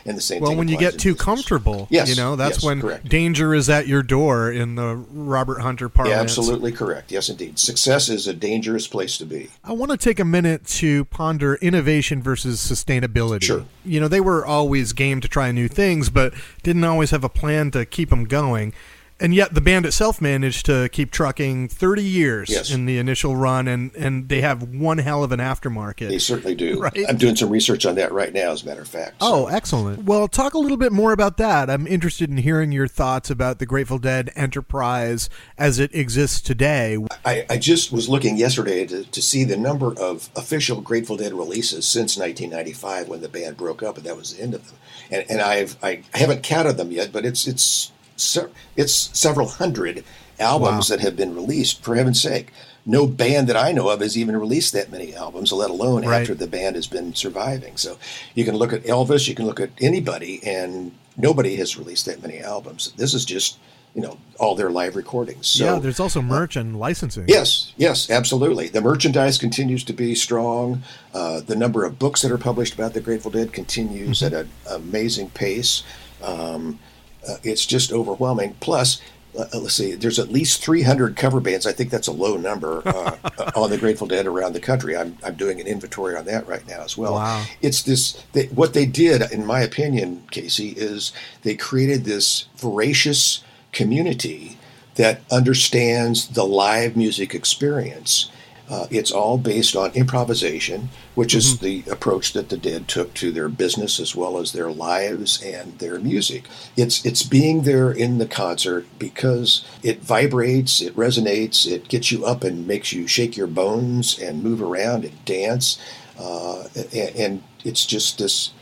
[0.07, 0.41] And the same.
[0.41, 1.25] Well, when you get too business.
[1.25, 3.09] comfortable, Yes, you know, that's yes, when correct.
[3.09, 6.15] danger is at your door in the Robert Hunter parlance.
[6.15, 7.11] Yeah, absolutely correct.
[7.11, 7.59] Yes, indeed.
[7.59, 9.51] Success is a dangerous place to be.
[9.65, 13.43] I want to take a minute to ponder innovation versus sustainability.
[13.43, 13.65] Sure.
[13.85, 17.29] You know, they were always game to try new things, but didn't always have a
[17.29, 18.73] plan to keep them going.
[19.19, 22.71] And yet the band itself managed to keep trucking 30 years Yes.
[22.71, 26.09] in the initial run, and, and they have one hell of an aftermarket.
[26.09, 26.81] They certainly do.
[26.87, 27.05] Right.
[27.09, 29.17] I'm doing some research on that right now, as a matter of fact.
[29.21, 30.05] Oh, so- Oh, excellent.
[30.05, 31.71] Well, talk a little bit more about that.
[31.71, 36.99] I'm interested in hearing your thoughts about the Grateful Dead enterprise as it exists today.
[37.25, 41.33] I, I just was looking yesterday to, to see the number of official Grateful Dead
[41.33, 44.77] releases since 1995 when the band broke up, and that was the end of them.
[45.11, 50.05] And, and I've I haven't counted them yet, but it's it's se- it's several hundred
[50.39, 51.83] albums that have been released.
[51.83, 52.53] For heaven's sake,
[52.85, 56.21] no band that I know of has even released that many albums, let alone Right.
[56.21, 57.77] after the band has been surviving.
[57.77, 57.99] So
[58.35, 62.23] you can look at Elvis, you can look at anybody, and nobody has released that
[62.23, 62.93] many albums.
[62.97, 63.59] This is just
[63.95, 65.47] you know all their live recordings.
[65.47, 67.25] So, yeah, there's also merch and licensing.
[67.29, 68.69] Yes, yes, absolutely.
[68.69, 70.83] The merchandise continues to be strong.
[71.15, 74.51] Uh, the number of books that are published about the Grateful Dead continues at an
[74.71, 75.83] amazing pace.
[76.23, 76.79] Um,
[77.29, 78.57] uh, it's just overwhelming.
[78.61, 79.01] Plus,
[79.39, 81.67] uh, let's see, there's at least 300 cover bands.
[81.67, 83.17] I think that's a low number uh,
[83.55, 84.97] on the Grateful Dead around the country.
[84.97, 87.15] I'm, I'm doing an inventory on that right now as well.
[87.15, 87.45] Wow.
[87.61, 91.13] It's this, they, what they did, in my opinion, Casey, is
[91.43, 94.57] they created this voracious community
[94.95, 98.31] that understands the live music experience.
[98.69, 103.31] Uh, it's all based on improvisation, which is the approach that the Dead took to
[103.31, 106.49] their business as well as their lives and their music.
[106.77, 112.25] It's it's being there in the concert because it vibrates, it resonates, it gets you
[112.25, 115.79] up and makes you shake your bones and move around and dance,
[116.19, 118.53] uh, and, and it's just this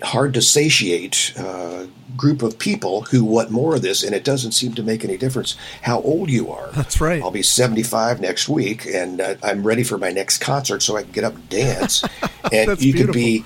[0.00, 4.52] hard to satiate uh, group of people who want more of this, and it doesn't
[4.52, 6.70] seem to make any difference how old you are.
[6.72, 7.22] That's right.
[7.22, 11.02] I'll be 75 next week, and uh, I'm ready for my next concert so I
[11.02, 12.04] can get up and dance.
[12.52, 13.44] and you can be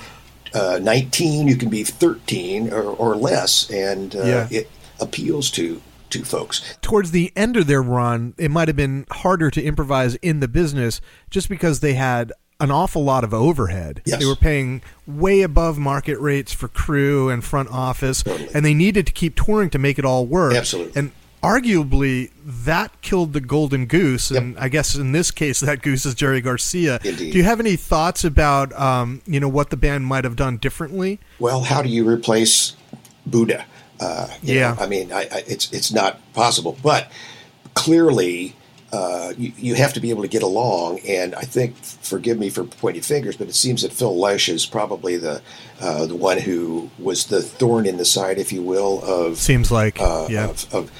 [0.54, 4.48] uh, 19, you can be 13 or, or less, and uh, Yeah.
[4.50, 6.62] it appeals to to folks.
[6.82, 10.46] towards the end of their run, it might have been harder to improvise in the
[10.46, 14.00] business just because they had an awful lot of overhead.
[14.06, 14.18] Yes.
[14.18, 18.48] They were paying way above market rates for crew and front office, Totally.
[18.54, 20.54] and they needed to keep touring to make it all work.
[20.54, 20.98] Absolutely.
[20.98, 21.10] And
[21.42, 24.30] arguably, that killed the golden goose.
[24.30, 26.98] And I guess in this case, that goose is Jerry Garcia.
[27.04, 27.32] Indeed.
[27.32, 30.56] Do you have any thoughts about, um, you know, what the band might have done
[30.56, 31.20] differently?
[31.38, 32.74] Well, how do you replace
[33.26, 33.64] Buddha?
[34.00, 34.74] Uh, you Yeah.
[34.74, 36.76] know, I mean, I, I, it's it's not possible.
[36.82, 37.10] But
[37.74, 38.54] clearly,
[38.92, 41.00] uh, you, you have to be able to get along.
[41.00, 44.64] And I think, forgive me for pointing fingers, but it seems that Phil Lesh is
[44.64, 45.42] probably the
[45.80, 49.70] uh, the one who was the thorn in the side, if you will, of Seems
[49.70, 50.48] like, uh, yeah.
[50.48, 50.90] of, of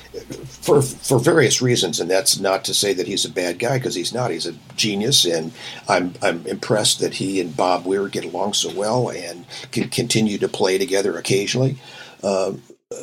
[0.46, 3.94] for for various reasons, and that's not to say that he's a bad guy because
[3.94, 4.31] he's not.
[4.31, 5.53] He's a genius, and
[5.88, 10.38] I'm I'm impressed that he and Bob Weir get along so well and can continue
[10.38, 11.79] to play together occasionally.
[12.22, 12.96] Um, uh,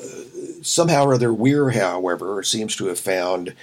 [0.61, 3.53] somehow or other, Weir, however, seems to have found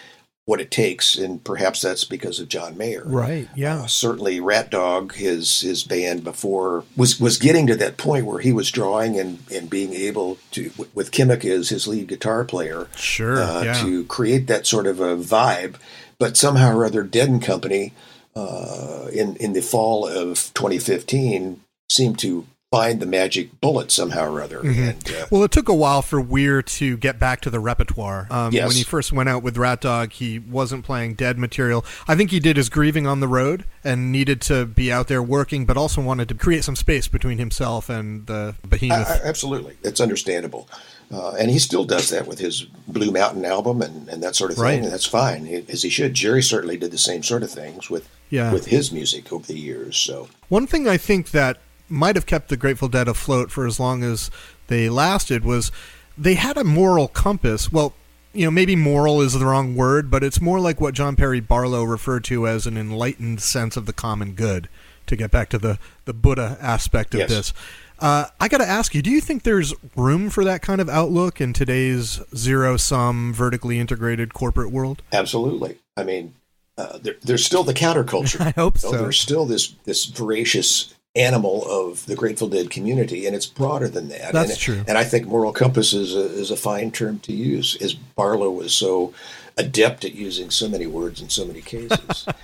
[0.50, 3.04] what it takes, and perhaps that's because of John Mayer.
[3.06, 3.82] Right, yeah.
[3.82, 8.40] Uh, certainly, Rat Dog, his his band before was was getting to that point where
[8.40, 12.88] he was drawing and and being able to with Kimock as his lead guitar player,
[12.96, 13.82] Sure, uh, yeah.
[13.84, 15.76] to create that sort of a vibe.
[16.18, 17.92] But somehow or other, Dead and Company
[18.34, 24.40] uh, in in the fall of 2015 seemed to find the magic bullet somehow or
[24.40, 24.60] other.
[24.60, 24.80] Mm-hmm.
[24.80, 28.28] And uh, Well, it took a while for Weir to get back to the repertoire.
[28.30, 28.68] Um, Yes.
[28.68, 31.84] When he first went out with Rat Dog, he wasn't playing dead material.
[32.06, 35.22] I think he did his grieving on the road and needed to be out there
[35.22, 39.08] working, but also wanted to create some space between himself and the behemoth.
[39.10, 40.68] I- I- absolutely, it's understandable.
[41.12, 44.52] Uh, and he still does that with his Blue Mountain album and, and that sort
[44.52, 44.82] of thing, Right.
[44.82, 46.14] and that's fine, as he should.
[46.14, 48.52] Jerry certainly did the same sort of things with Yeah.
[48.52, 49.96] with his music over the years.
[49.96, 51.58] So One thing I think that
[51.90, 54.30] might have kept the Grateful Dead afloat for as long as
[54.68, 55.70] they lasted was
[56.16, 57.72] they had a moral compass.
[57.72, 57.94] Well,
[58.32, 61.40] you know, maybe moral is the wrong word, but it's more like what John Perry
[61.40, 64.68] Barlow referred to as an enlightened sense of the common good.
[65.06, 67.30] To get back to the the Buddha aspect of Yes.
[67.30, 67.52] this,
[67.98, 70.88] uh, I got to ask you: Do you think there's room for that kind of
[70.88, 75.02] outlook in today's zero sum, vertically integrated corporate world?
[75.12, 76.34] absolutely, I mean,
[76.78, 78.40] uh, there, there's still the counterculture.
[78.46, 78.98] I hope know, so.
[78.98, 84.08] There's still this this voracious animal of the Grateful Dead community, and it's broader than
[84.08, 84.32] that.
[84.32, 84.84] That's and, true.
[84.86, 88.50] And I think moral compass is a, is a fine term to use, as Barlow
[88.50, 89.12] was so
[89.56, 92.26] adept at using so many words in so many cases.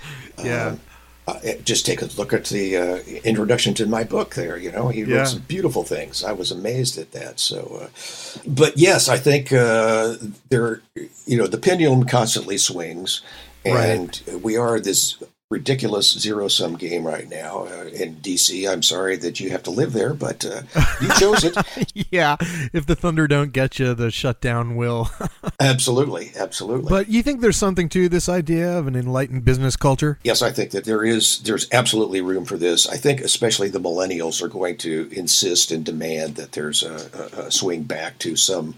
[0.43, 0.67] Yeah.
[0.67, 0.81] Um,
[1.27, 4.35] uh, just take a look at the uh, introduction to my book.
[4.35, 5.17] There, you know, he Yeah.
[5.17, 6.23] wrote some beautiful things.
[6.23, 7.39] I was amazed at that.
[7.39, 10.15] So, uh, but yes, I think uh,
[10.49, 10.81] there,
[11.25, 13.21] you know, the pendulum constantly swings,
[13.65, 15.17] and we are this
[15.49, 18.69] ridiculous zero sum game right now uh, in DC.
[18.69, 20.63] I'm sorry that you have to live there, but uh,
[21.01, 21.55] you chose it.
[22.11, 22.35] yeah,
[22.73, 25.09] if the thunder don't get you, the shutdown will.
[25.59, 26.89] absolutely, absolutely.
[26.89, 30.19] But you think there's something to this idea of an enlightened business culture?
[30.23, 32.87] Yes, I think that there is there's absolutely room for this.
[32.87, 37.45] I think especially the millennials are going to insist and demand that there's a, a,
[37.45, 38.75] a swing back to some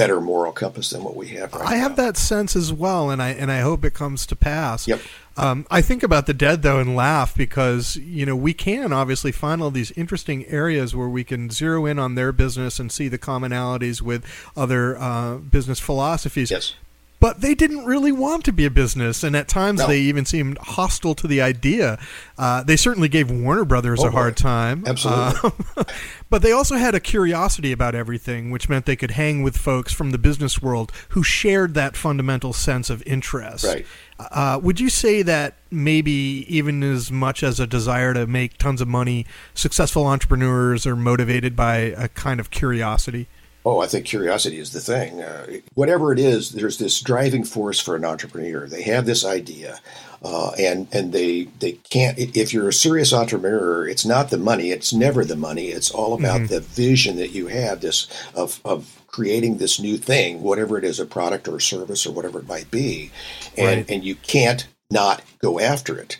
[0.00, 2.04] better moral compass than what we have right I have now.
[2.04, 4.88] that sense as well, and I and I hope it comes to pass.
[4.88, 5.00] Yep.
[5.36, 9.32] Um, I think about the dead though and laugh because you know we can obviously
[9.32, 13.08] find all these interesting areas where we can zero in on their business and see
[13.08, 14.24] the commonalities with
[14.56, 16.50] other uh, business philosophies.
[16.50, 16.74] Yes.
[17.20, 19.86] But they didn't really want to be a business, and at times No.
[19.86, 21.98] they even seemed hostile to the idea.
[22.38, 24.84] Uh, they certainly gave Warner Brothers Oh, a hard time.
[24.86, 25.50] Absolutely.
[25.76, 25.84] Um,
[26.30, 29.92] but they also had a curiosity about everything, which meant they could hang with folks
[29.92, 33.64] from the business world who shared that fundamental sense of interest.
[33.66, 33.84] Right.
[34.18, 38.80] Uh, would you say that maybe even as much as a desire to make tons
[38.80, 43.28] of money, successful entrepreneurs are motivated by a kind of curiosity?
[43.64, 45.20] Oh, I think curiosity is the thing.
[45.22, 48.66] Uh, whatever it is, there's this driving force for an entrepreneur.
[48.66, 49.80] They have this idea,
[50.24, 52.18] uh, and and they they can't.
[52.18, 54.70] If you're a serious entrepreneur, it's not the money.
[54.70, 55.66] It's never the money.
[55.66, 57.82] It's all about the vision that you have.
[57.82, 62.06] This of of creating this new thing, whatever it is, a product or a service
[62.06, 63.10] or whatever it might be,
[63.58, 63.90] and Right.
[63.90, 66.16] and you can't not go after it.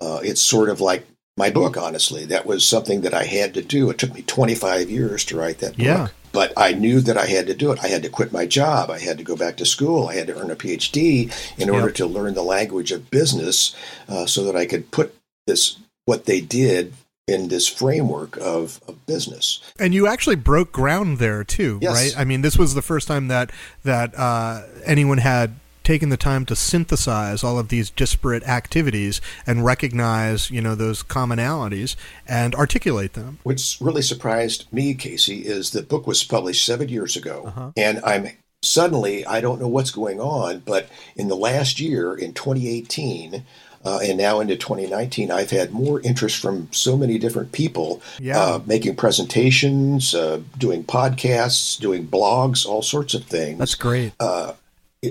[0.00, 1.76] Uh, it's sort of like my book.
[1.76, 3.90] Honestly, that was something that I had to do.
[3.90, 5.84] It took me 25 years to write that book.
[5.86, 6.08] Yeah.
[6.34, 7.78] But I knew that I had to do it.
[7.82, 8.90] I had to quit my job.
[8.90, 10.08] I had to go back to school.
[10.08, 11.94] I had to earn a PhD in order Yep.
[11.96, 13.74] to learn the language of business,
[14.08, 15.14] uh, so that I could put
[15.46, 16.92] this what they did
[17.26, 19.60] in this framework of, of business.
[19.78, 21.94] And you actually broke ground there too, Yes.
[21.94, 22.14] right?
[22.20, 23.50] I mean, this was the first time that
[23.84, 29.64] that uh, anyone had taken the time to synthesize all of these disparate activities and
[29.64, 31.94] recognize, you know, those commonalities
[32.26, 33.38] and articulate them.
[33.44, 38.28] What's really surprised me, Casey, is the book was published seven years ago, and I'm
[38.62, 43.44] suddenly I don't know what's going on, but in the last year, in 2018.
[43.86, 48.40] Uh, and now into 2019, I've had more interest from so many different people Yeah.
[48.40, 53.58] uh, making presentations, uh, doing podcasts, doing blogs, all sorts of things.
[53.58, 54.12] That's great.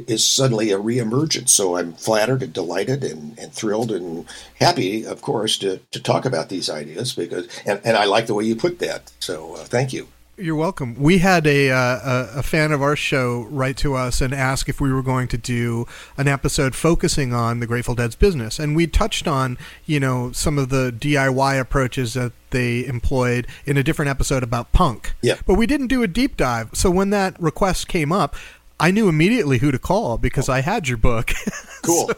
[0.08, 1.49] Is suddenly a reemergence.
[1.49, 4.25] So I'm flattered and delighted and, and thrilled and
[4.60, 8.34] happy, of course, to, to talk about these ideas because, and, and I like the
[8.34, 9.12] way you put that.
[9.19, 10.08] So uh, thank you.
[10.36, 10.95] You're welcome.
[10.95, 14.67] We had a, uh, a a fan of our show write to us and ask
[14.67, 15.86] if we were going to do
[16.17, 20.58] an episode focusing on the Grateful Dead's business, and we touched on you know some
[20.58, 25.13] of the DIY approaches that they employed in a different episode about punk.
[25.21, 25.36] Yeah.
[25.45, 26.71] But we didn't do a deep dive.
[26.73, 28.36] So when that request came up,
[28.84, 31.32] I knew immediately who to call because I had your book.
[31.84, 32.12] Cool.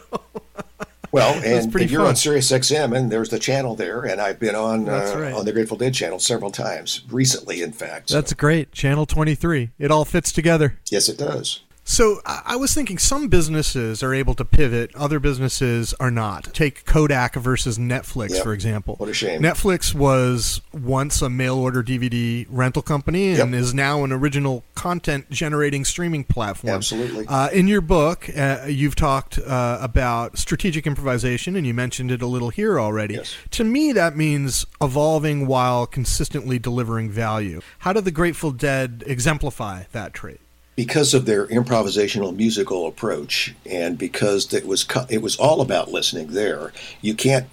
[1.11, 4.53] well, and, and you're on Sirius XM, and there's the channel there, and I've been
[4.53, 5.33] on uh, right.
[5.33, 8.09] on the Grateful Dead channel several times recently, in fact.
[8.09, 8.71] So, That's great.
[8.73, 9.71] Channel 23.
[9.79, 10.77] It all fits together.
[10.91, 11.61] yes, it does.
[11.87, 16.51] So I was thinking some businesses are able to pivot, other businesses are not.
[16.51, 18.43] Take Kodak versus Netflix, Yep.
[18.43, 18.95] for example.
[18.95, 19.39] What a shame.
[19.39, 23.61] Netflix was once a mail order DVD rental company and Yep.
[23.61, 26.73] is now an original content generating streaming platform.
[26.73, 27.27] Absolutely.
[27.27, 32.23] Uh, in your book, uh, you've talked uh, about strategic improvisation, and you mentioned it
[32.23, 33.13] a little here already.
[33.13, 33.35] Yes.
[33.51, 37.61] To me, that means evolving while consistently delivering value.
[37.79, 40.39] How did the Grateful Dead exemplify that trait?
[40.75, 46.27] Because of their improvisational musical approach and because it was it was all about listening
[46.27, 47.47] there you can't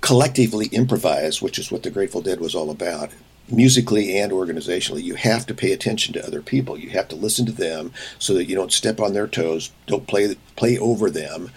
[0.00, 3.10] collectively improvise which is what the grateful dead was all about
[3.52, 5.02] musically and organizationally.
[5.02, 6.78] You have to pay attention to other people.
[6.78, 10.06] You have to listen to them so that you don't step on their toes don't
[10.06, 11.50] play play over them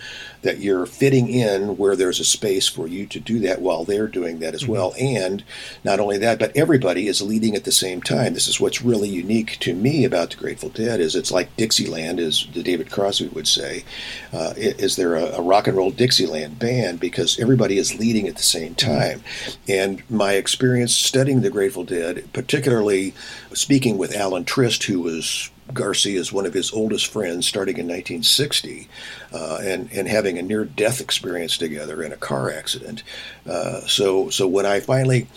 [0.43, 4.07] that you're fitting in where there's a space for you to do that while they're
[4.07, 4.93] doing that as well.
[4.97, 5.43] And
[5.83, 8.33] not only that but everybody is leading at the same time.
[8.33, 12.17] This is what's really unique to me about the grateful dead is it's like dixieland
[12.21, 13.83] as the david crosby would say
[14.31, 18.37] uh, is there a, a rock and roll dixieland band because everybody is leading at
[18.37, 19.21] the same time.
[19.67, 23.13] And my experience studying the grateful dead particularly
[23.53, 28.87] speaking with alan trist who was Garcia's one of his oldest friends, starting in 1960,
[29.33, 33.03] uh, and and having a near death experience together in a car accident.
[33.47, 35.27] Uh, so so when I finally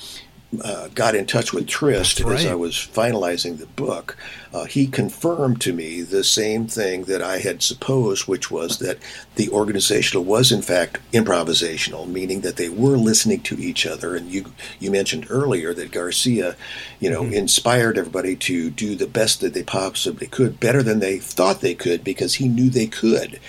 [0.65, 2.47] uh, got in touch with Trist That's as.
[2.47, 4.17] I was finalizing the book,
[4.53, 8.99] uh, he confirmed to me the same thing that I had supposed, which was that
[9.35, 14.17] the organizational was in fact improvisational, meaning that they were listening to each other.
[14.17, 16.57] And you you mentioned earlier that Garcia,
[17.01, 21.19] you know, inspired everybody to do the best that they possibly could, better than they
[21.19, 23.41] thought they could, because he knew they could,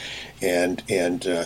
[0.41, 1.27] and and.
[1.27, 1.45] Uh,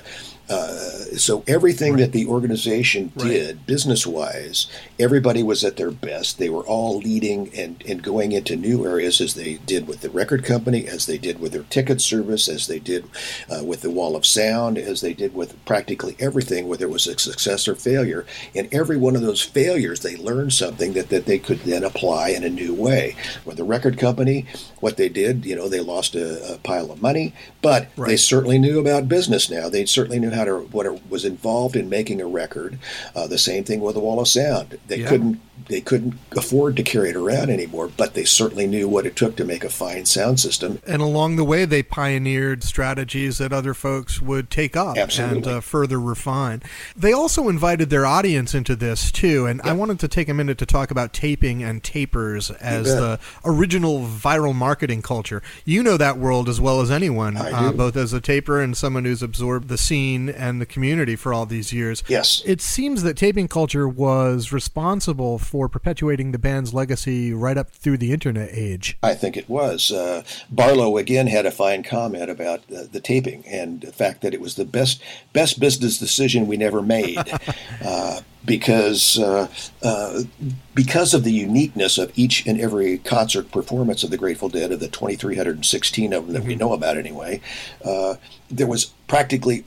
[0.51, 4.67] uh, so everything that the organization did business wise
[5.01, 6.37] everybody was at their best.
[6.37, 10.10] They were all leading and, and going into new areas as they did with the
[10.10, 13.06] record company as they did with their ticket service as they did
[13.49, 17.08] uh, with the wall of sound as they did with practically everything whether it was
[17.08, 18.25] a success or failure.
[18.54, 22.29] In every one of those failures they learned something that, that they could then apply
[22.29, 23.15] in a new way.
[23.43, 24.45] With the record company
[24.79, 28.60] what they did you know they lost a, a pile of money but they certainly
[28.60, 29.69] knew about business now.
[29.69, 32.77] They certainly knew how to what it was involved in making a record.
[33.15, 34.77] Uh, the same thing with the Wall of Sound.
[34.87, 35.10] They Yeah.
[35.10, 39.15] couldn't they couldn't afford to carry it around anymore, but they certainly knew what it
[39.15, 40.79] took to make a fine sound system.
[40.87, 45.59] And along the way, they pioneered strategies that other folks would take up and uh,
[45.62, 46.62] further refine.
[46.95, 50.57] They also invited their audience into this too, and I wanted to take a minute
[50.59, 55.41] to talk about taping and tapers as the original viral marketing culture.
[55.65, 59.05] You know that world as well as anyone, uh, both as a taper and someone
[59.05, 60.91] who's absorbed the scene and the community.
[60.91, 62.03] community for all these years.
[62.07, 62.41] Yes.
[62.45, 67.97] It seems that taping culture was responsible for perpetuating the band's legacy right up through
[67.97, 68.97] the internet age.
[69.04, 69.91] I think it was.
[69.91, 74.33] Uh, Barlow again had a fine comment about uh, the taping and the fact that
[74.33, 77.17] it was the best best business decision we never made.
[77.85, 79.49] uh, because uh,
[79.83, 80.21] uh,
[80.73, 84.79] because of the uniqueness of each and every concert performance of the Grateful Dead, of
[84.79, 87.41] the 2,316 of them that we know about anyway,
[87.83, 88.15] uh,
[88.49, 89.65] there was practically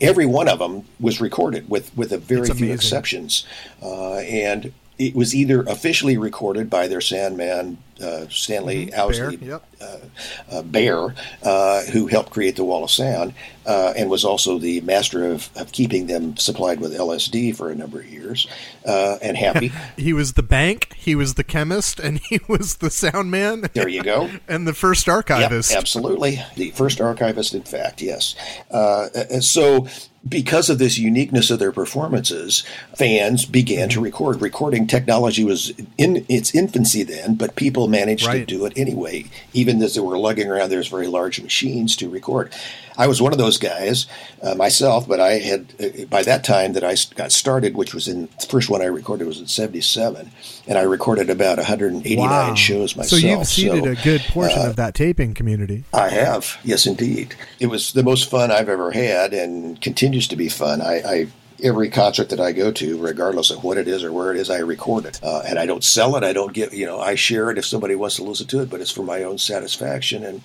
[0.00, 3.46] every one of them was recorded with with a very few exceptions,
[3.82, 10.02] uh, and it was either officially recorded by their soundman uh, Stanley Owsley Bear, yep.
[10.50, 13.34] uh, Bear, uh, who helped create the Wall of Sound,
[13.66, 17.74] uh, and was also the master of, of keeping them supplied with LSD for a
[17.74, 18.46] number of years,
[18.86, 19.72] uh, and happy.
[19.96, 23.68] He was the bank, he was the chemist, and he was the sound man.
[23.74, 24.30] there you go.
[24.48, 25.72] and the first Yep, archivist.
[25.72, 26.42] absolutely.
[26.56, 28.34] The first archivist, in fact, yes.
[28.70, 29.86] Uh, and so,
[30.28, 32.62] because of this uniqueness of their performances,
[32.96, 34.40] fans began to record.
[34.42, 38.40] Recording technology was in its infancy then, but people managed Right.
[38.40, 42.08] to do it anyway, even as they were lugging around those very large machines to
[42.08, 42.52] record.
[42.96, 44.06] I was one of those guys
[44.42, 48.06] uh, myself, but I had uh, by that time that I got started, which was
[48.08, 50.30] in the first one I recorded was in '77,
[50.66, 52.54] and I recorded about 189 Wow.
[52.54, 53.20] shows myself.
[53.20, 55.84] So you've seeded So, a good portion uh, of that taping community.
[55.94, 57.34] I have, yes, indeed.
[57.58, 60.82] It was the most fun I've ever had, and continues to be fun.
[60.82, 61.26] I, I
[61.62, 64.50] every concert that I go to, regardless of what it is or where it is,
[64.50, 66.24] I record it, uh, and I don't sell it.
[66.24, 68.70] I don't get, you know, I share it if somebody wants to listen to it,
[68.70, 70.42] but it's for my own satisfaction, and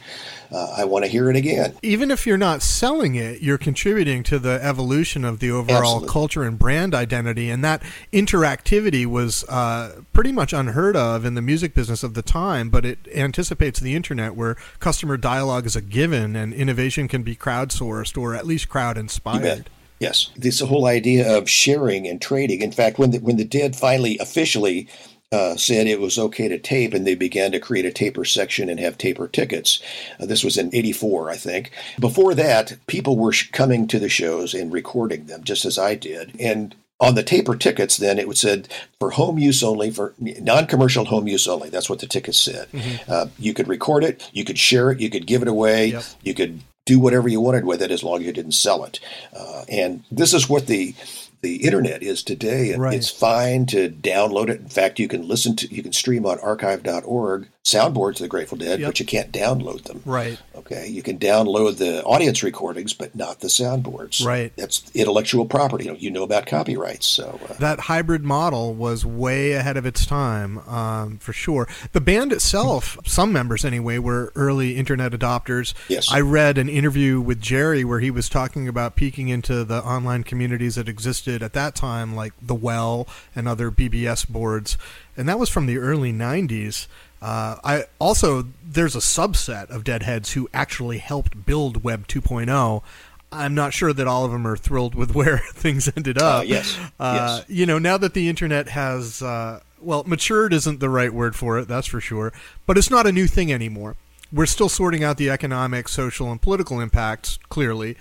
[0.51, 1.73] uh, I want to hear it again.
[1.81, 6.09] Even if you're not selling it, you're contributing to the evolution of the overall Absolutely.
[6.09, 7.49] culture and brand identity.
[7.49, 7.81] And that
[8.13, 12.85] interactivity was uh, pretty much unheard of in the music business of the time, but
[12.85, 18.17] it anticipates the internet where customer dialogue is a given and innovation can be crowdsourced
[18.17, 19.69] or at least crowd inspired.
[19.99, 22.61] Yes, this whole idea of sharing and trading.
[22.61, 24.87] In fact, when the, when the Dead finally officially
[25.31, 28.69] uh, said it was okay to tape, and they began to create a taper section
[28.69, 29.81] and have taper tickets.
[30.19, 31.71] Uh, this was in '84, I think.
[31.99, 35.95] Before that, people were sh- coming to the shows and recording them, just as I
[35.95, 36.75] did, and.
[37.01, 38.69] On the taper tickets, then it would said
[38.99, 41.67] for home use only, for non-commercial home use only.
[41.69, 42.69] That's what the tickets said.
[43.05, 46.03] Uh, you could record it, you could share it, you could give it away, Yep.
[46.23, 48.99] you could do whatever you wanted with it as long as you didn't sell it.
[49.35, 50.95] Uh, and this is what the
[51.41, 52.75] the internet is today.
[52.75, 52.95] Right.
[52.95, 54.61] It's fine to download it.
[54.61, 58.59] In fact, you can listen to you can stream on archive.org soundboards of the Grateful
[58.59, 58.87] Dead, Yep.
[58.89, 60.01] but you can't download them.
[60.05, 60.37] Right.
[60.55, 64.23] Okay, you can download the audience recordings, but not the soundboards.
[64.23, 64.53] Right.
[64.55, 65.85] That's intellectual property.
[65.85, 69.85] You know, you know about copyrights, so uh, that hybrid model was way ahead of
[69.85, 71.67] its time, um, for sure.
[71.91, 75.73] The band itself, some members anyway, were early internet adopters.
[75.89, 76.11] Yes.
[76.11, 80.23] I read an interview with Jerry where he was talking about peeking into the online
[80.23, 84.77] communities that existed at that time, like The Well and other BBS boards.
[85.17, 86.87] And that was from the early 90s.
[87.21, 92.83] Uh, I also there's a subset of Deadheads who actually helped build Web 2.0.
[93.31, 96.41] I'm not sure that all of them are thrilled with where things ended up.
[96.41, 97.45] Uh, yes, Uh, yes.
[97.49, 101.57] You know, now that the internet has, uh, well, matured isn't the right word for
[101.59, 102.31] it, that's for sure,
[102.65, 103.95] but it's not a new thing anymore.
[104.31, 107.95] We're still sorting out the economic, social, and political impacts, clearly.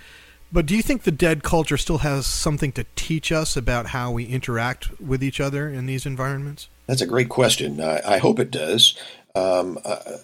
[0.55, 4.11] But do you think the dead culture still has something to teach us about how
[4.11, 6.69] we interact with each other in these environments?
[6.87, 7.81] That's a great question.
[7.81, 8.97] I, I hope it does.
[9.35, 10.19] Um, uh,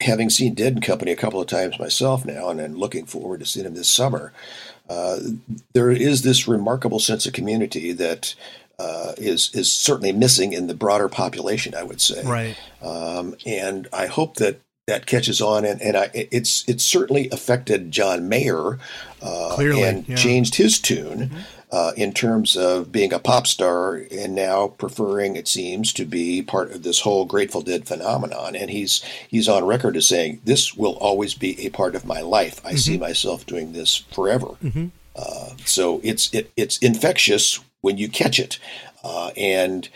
[0.00, 3.38] having seen Dead and Company a couple of times myself now, and then looking forward
[3.38, 4.32] to seeing them this summer,
[4.88, 5.20] uh,
[5.72, 8.34] there is this remarkable sense of community that
[8.80, 11.76] uh, is is certainly missing in the broader population.
[11.76, 12.56] I would say, Right.
[12.82, 17.92] um, and I hope that that catches on, and, and I, it's it's certainly affected
[17.92, 18.78] John Mayer
[19.22, 20.16] uh, Clearly, and yeah.
[20.16, 21.30] changed his tune
[21.70, 26.42] uh, in terms of being a pop star and now preferring, it seems, to be
[26.42, 28.56] part of this whole Grateful Dead phenomenon.
[28.56, 32.20] And he's he's on record as saying, "This will always be a part of my
[32.20, 32.60] life.
[32.64, 34.56] I see myself doing this forever."
[35.14, 38.58] Uh, so it's it, it's infectious when you catch it,
[39.04, 39.88] uh, and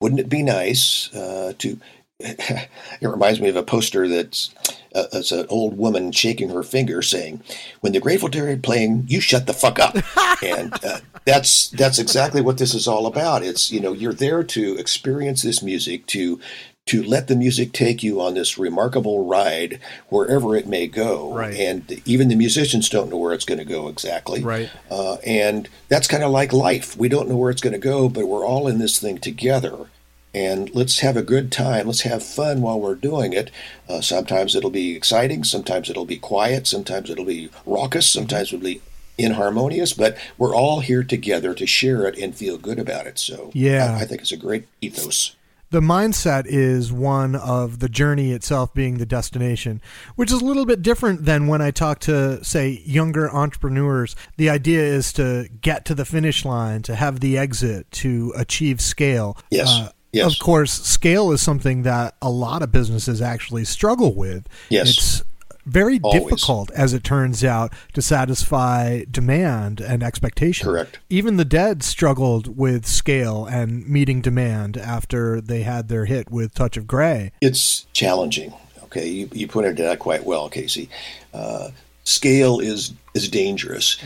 [0.00, 1.80] wouldn't it be nice uh, to?
[3.00, 4.54] it reminds me of a poster that's
[4.94, 7.42] uh, it's an old woman shaking her finger, saying,
[7.80, 9.96] "When the Grateful Dead are playing, you shut the fuck up."
[10.42, 13.42] and uh, that's that's exactly what this is all about.
[13.42, 16.40] It's you know you're there to experience this music to
[16.86, 21.32] to let the music take you on this remarkable ride wherever it may go.
[21.32, 21.54] Right.
[21.54, 24.42] And even the musicians don't know where it's going to go exactly.
[24.42, 24.70] Right.
[24.90, 26.96] Uh, and that's kind of like life.
[26.96, 29.86] We don't know where it's going to go, but we're all in this thing together.
[30.32, 31.86] And let's have a good time.
[31.86, 33.50] Let's have fun while we're doing it.
[33.88, 35.42] Uh, sometimes it'll be exciting.
[35.44, 36.66] Sometimes it'll be quiet.
[36.66, 38.08] Sometimes it'll be raucous.
[38.08, 38.80] Sometimes it'll be
[39.18, 43.18] inharmonious, but we're all here together to share it and feel good about it.
[43.18, 43.96] So Yeah.
[43.98, 45.34] I, I think it's a great ethos.
[45.72, 49.80] the mindset is one of the journey itself being the destination,
[50.16, 54.16] which is a little bit different than when I talk to, say, younger entrepreneurs.
[54.36, 58.80] The idea is to get to the finish line, to have the exit, to achieve
[58.80, 59.36] scale.
[59.68, 60.32] Uh, Yes.
[60.32, 64.48] Of course, scale is something that a lot of businesses actually struggle with.
[64.68, 64.88] Yes.
[64.90, 65.24] It's
[65.66, 66.22] very Always.
[66.22, 70.66] difficult, as it turns out, to satisfy demand and expectation.
[70.66, 70.98] Correct.
[71.08, 76.54] Even the Dead struggled with scale and meeting demand after they had their hit with
[76.54, 77.30] Touch of Grey.
[77.40, 78.52] It's challenging.
[78.84, 80.88] Okay, you, you pointed it out quite well, Casey.
[81.32, 81.68] Uh,
[82.02, 83.98] scale is is dangerous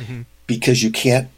[0.47, 1.29] because you can't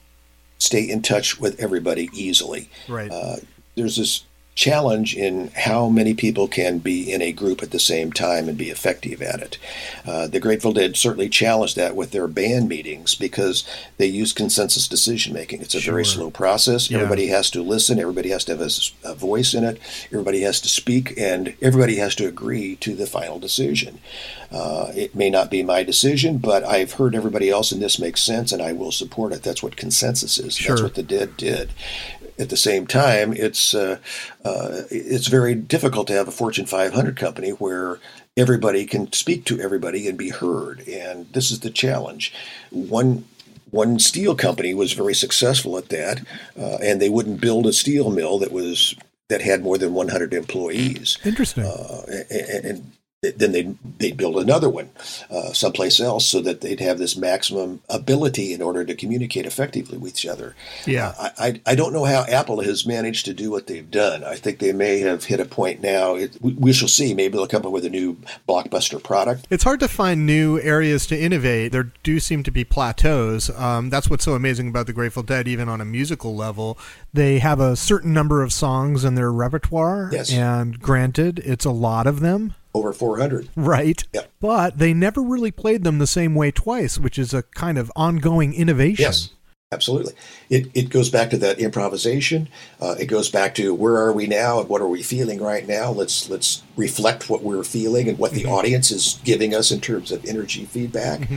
[0.58, 2.68] stay in touch with everybody easily.
[2.88, 3.10] Right.
[3.10, 3.36] Uh,
[3.76, 4.24] there's this
[4.56, 8.56] challenge in how many people can be in a group at the same time and
[8.56, 9.58] be effective at it.
[10.06, 14.88] Uh, the Grateful Dead certainly challenged that with their band meetings because they use consensus
[14.88, 15.60] decision making.
[15.60, 16.90] It's a very slow process.
[16.90, 16.98] Yeah.
[16.98, 18.00] Everybody has to listen.
[18.00, 18.66] Everybody has to have
[19.04, 19.78] a voice in it.
[20.06, 24.00] Everybody has to speak, and everybody has to agree to the final decision.
[24.50, 28.22] Uh, it may not be my decision, but I've heard everybody else, and this makes
[28.22, 29.42] sense, and I will support it.
[29.42, 30.56] That's what consensus is.
[30.56, 30.76] Sure.
[30.76, 31.70] That's what the Dead did.
[32.38, 33.98] At the same time, it's uh,
[34.44, 37.98] uh, it's very difficult to have a Fortune 500 company where
[38.36, 42.32] everybody can speak to everybody and be heard, and this is the challenge.
[42.70, 43.24] One
[43.70, 46.20] one steel company was very successful at that,
[46.58, 48.94] uh, and they wouldn't build a steel mill that was
[49.28, 51.18] that had more than 100 employees.
[51.24, 51.64] Interesting.
[51.64, 52.92] Uh, and, and
[53.30, 54.90] then they'd, they'd build another one
[55.30, 59.98] uh, someplace else so that they'd have this maximum ability in order to communicate effectively
[59.98, 60.54] with each other.
[60.86, 61.14] Yeah.
[61.18, 64.24] I, I, I don't know how Apple has managed to do what they've done.
[64.24, 66.14] I think they may have hit a point now.
[66.14, 67.14] It, we, we shall see.
[67.14, 68.16] Maybe they'll come up with a new
[68.48, 69.46] blockbuster product.
[69.50, 71.72] It's hard to find new areas to innovate.
[71.72, 73.50] There do seem to be plateaus.
[73.50, 76.78] Um, that's what's so amazing about the Grateful Dead, even on a musical level.
[77.12, 80.32] They have a certain number of songs in their repertoire, Yes.
[80.32, 83.48] and granted, it's a lot of them, Over 400.
[83.56, 84.04] right?
[84.12, 84.22] Yeah.
[84.40, 87.90] But they never really played them the same way twice, which is a kind of
[87.96, 89.02] ongoing innovation.
[89.02, 89.30] Yes,
[89.72, 90.12] absolutely.
[90.50, 92.48] It, it goes back to that improvisation.
[92.78, 95.66] Uh, it goes back to where are we now and what are we feeling right
[95.66, 95.90] now.
[95.90, 100.12] Let's let's reflect what we're feeling and what the audience is giving us in terms
[100.12, 101.28] of energy feedback.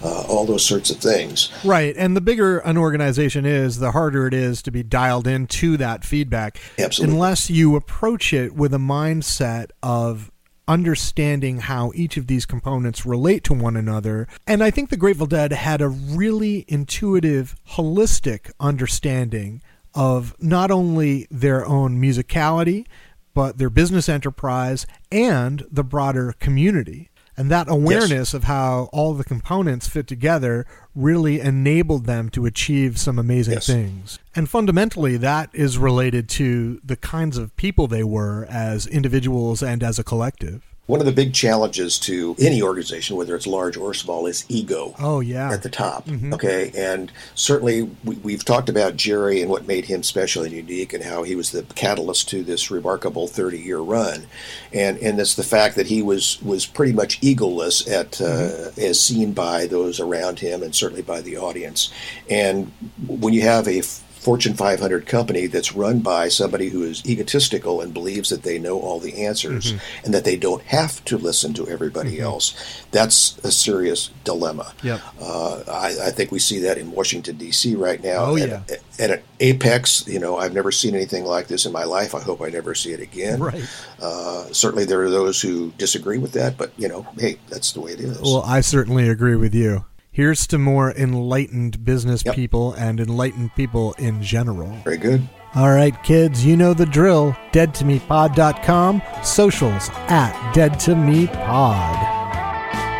[0.00, 1.50] Uh, all those sorts of things.
[1.64, 1.92] Right.
[1.96, 6.04] And the bigger an organization is, the harder it is to be dialed into that
[6.04, 6.60] feedback.
[6.78, 7.14] Absolutely.
[7.16, 10.30] Unless you approach it with a mindset of
[10.68, 14.28] understanding how each of these components relate to one another.
[14.46, 19.62] And I think the Grateful Dead had a really intuitive, holistic understanding
[19.94, 22.86] of not only their own musicality,
[23.34, 27.10] but their business enterprise and the broader community.
[27.38, 30.66] And that awareness of how all the components fit together
[30.96, 33.66] really enabled them to achieve some amazing Yes.
[33.68, 34.18] things.
[34.34, 39.84] And fundamentally, that is related to the kinds of people they were as individuals and
[39.84, 40.62] as a collective.
[40.88, 44.94] One of the big challenges to any organization, whether it's large or small, is ego.
[44.98, 45.52] Oh, yeah.
[45.52, 46.08] at the top.
[46.32, 50.94] Okay, and certainly we, we've talked about Jerry and what made him special and unique,
[50.94, 54.26] and how he was the catalyst to this remarkable 30-year run,
[54.72, 58.98] and and it's the fact that he was was pretty much egoless at uh, as
[58.98, 61.92] seen by those around him, and certainly by the audience.
[62.30, 62.72] And
[63.06, 63.82] when you have a
[64.28, 68.78] Fortune 500 company that's run by somebody who is egotistical and believes that they know
[68.78, 69.72] all the answers
[70.04, 72.52] and that they don't have to listen to everybody else.
[72.90, 74.74] That's a serious dilemma.
[74.82, 75.00] Yep.
[75.18, 77.74] Uh, I, I think we see that in Washington D.C.
[77.74, 78.26] right now.
[78.26, 78.76] Oh, And- yeah.
[79.00, 82.14] And at Apex, you know, I've never seen anything like this in my life.
[82.14, 83.40] I hope I never see it again.
[83.40, 83.64] Right.
[83.98, 87.80] Uh, certainly, there are those who disagree with that, but you know, hey, that's the
[87.80, 88.20] way it is.
[88.20, 89.84] Well, I certainly agree with you.
[90.10, 92.34] Here's to more enlightened business Yep.
[92.34, 94.70] people and enlightened people in general.
[94.84, 95.28] Very good.
[95.54, 97.36] All right, kids, you know the drill.
[97.52, 102.16] Deadtomepod.com, socials at deadtomepod.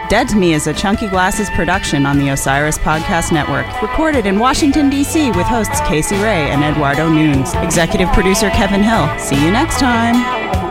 [0.08, 3.66] Dead to Me is a Chunky Glasses production on the Osiris Podcast Network.
[3.82, 5.28] Recorded in Washington, D.C.
[5.32, 7.52] with hosts Casey Rae and Eduardo Nunes.
[7.56, 9.06] Executive producer Kevin Hill.
[9.18, 10.67] See you next time.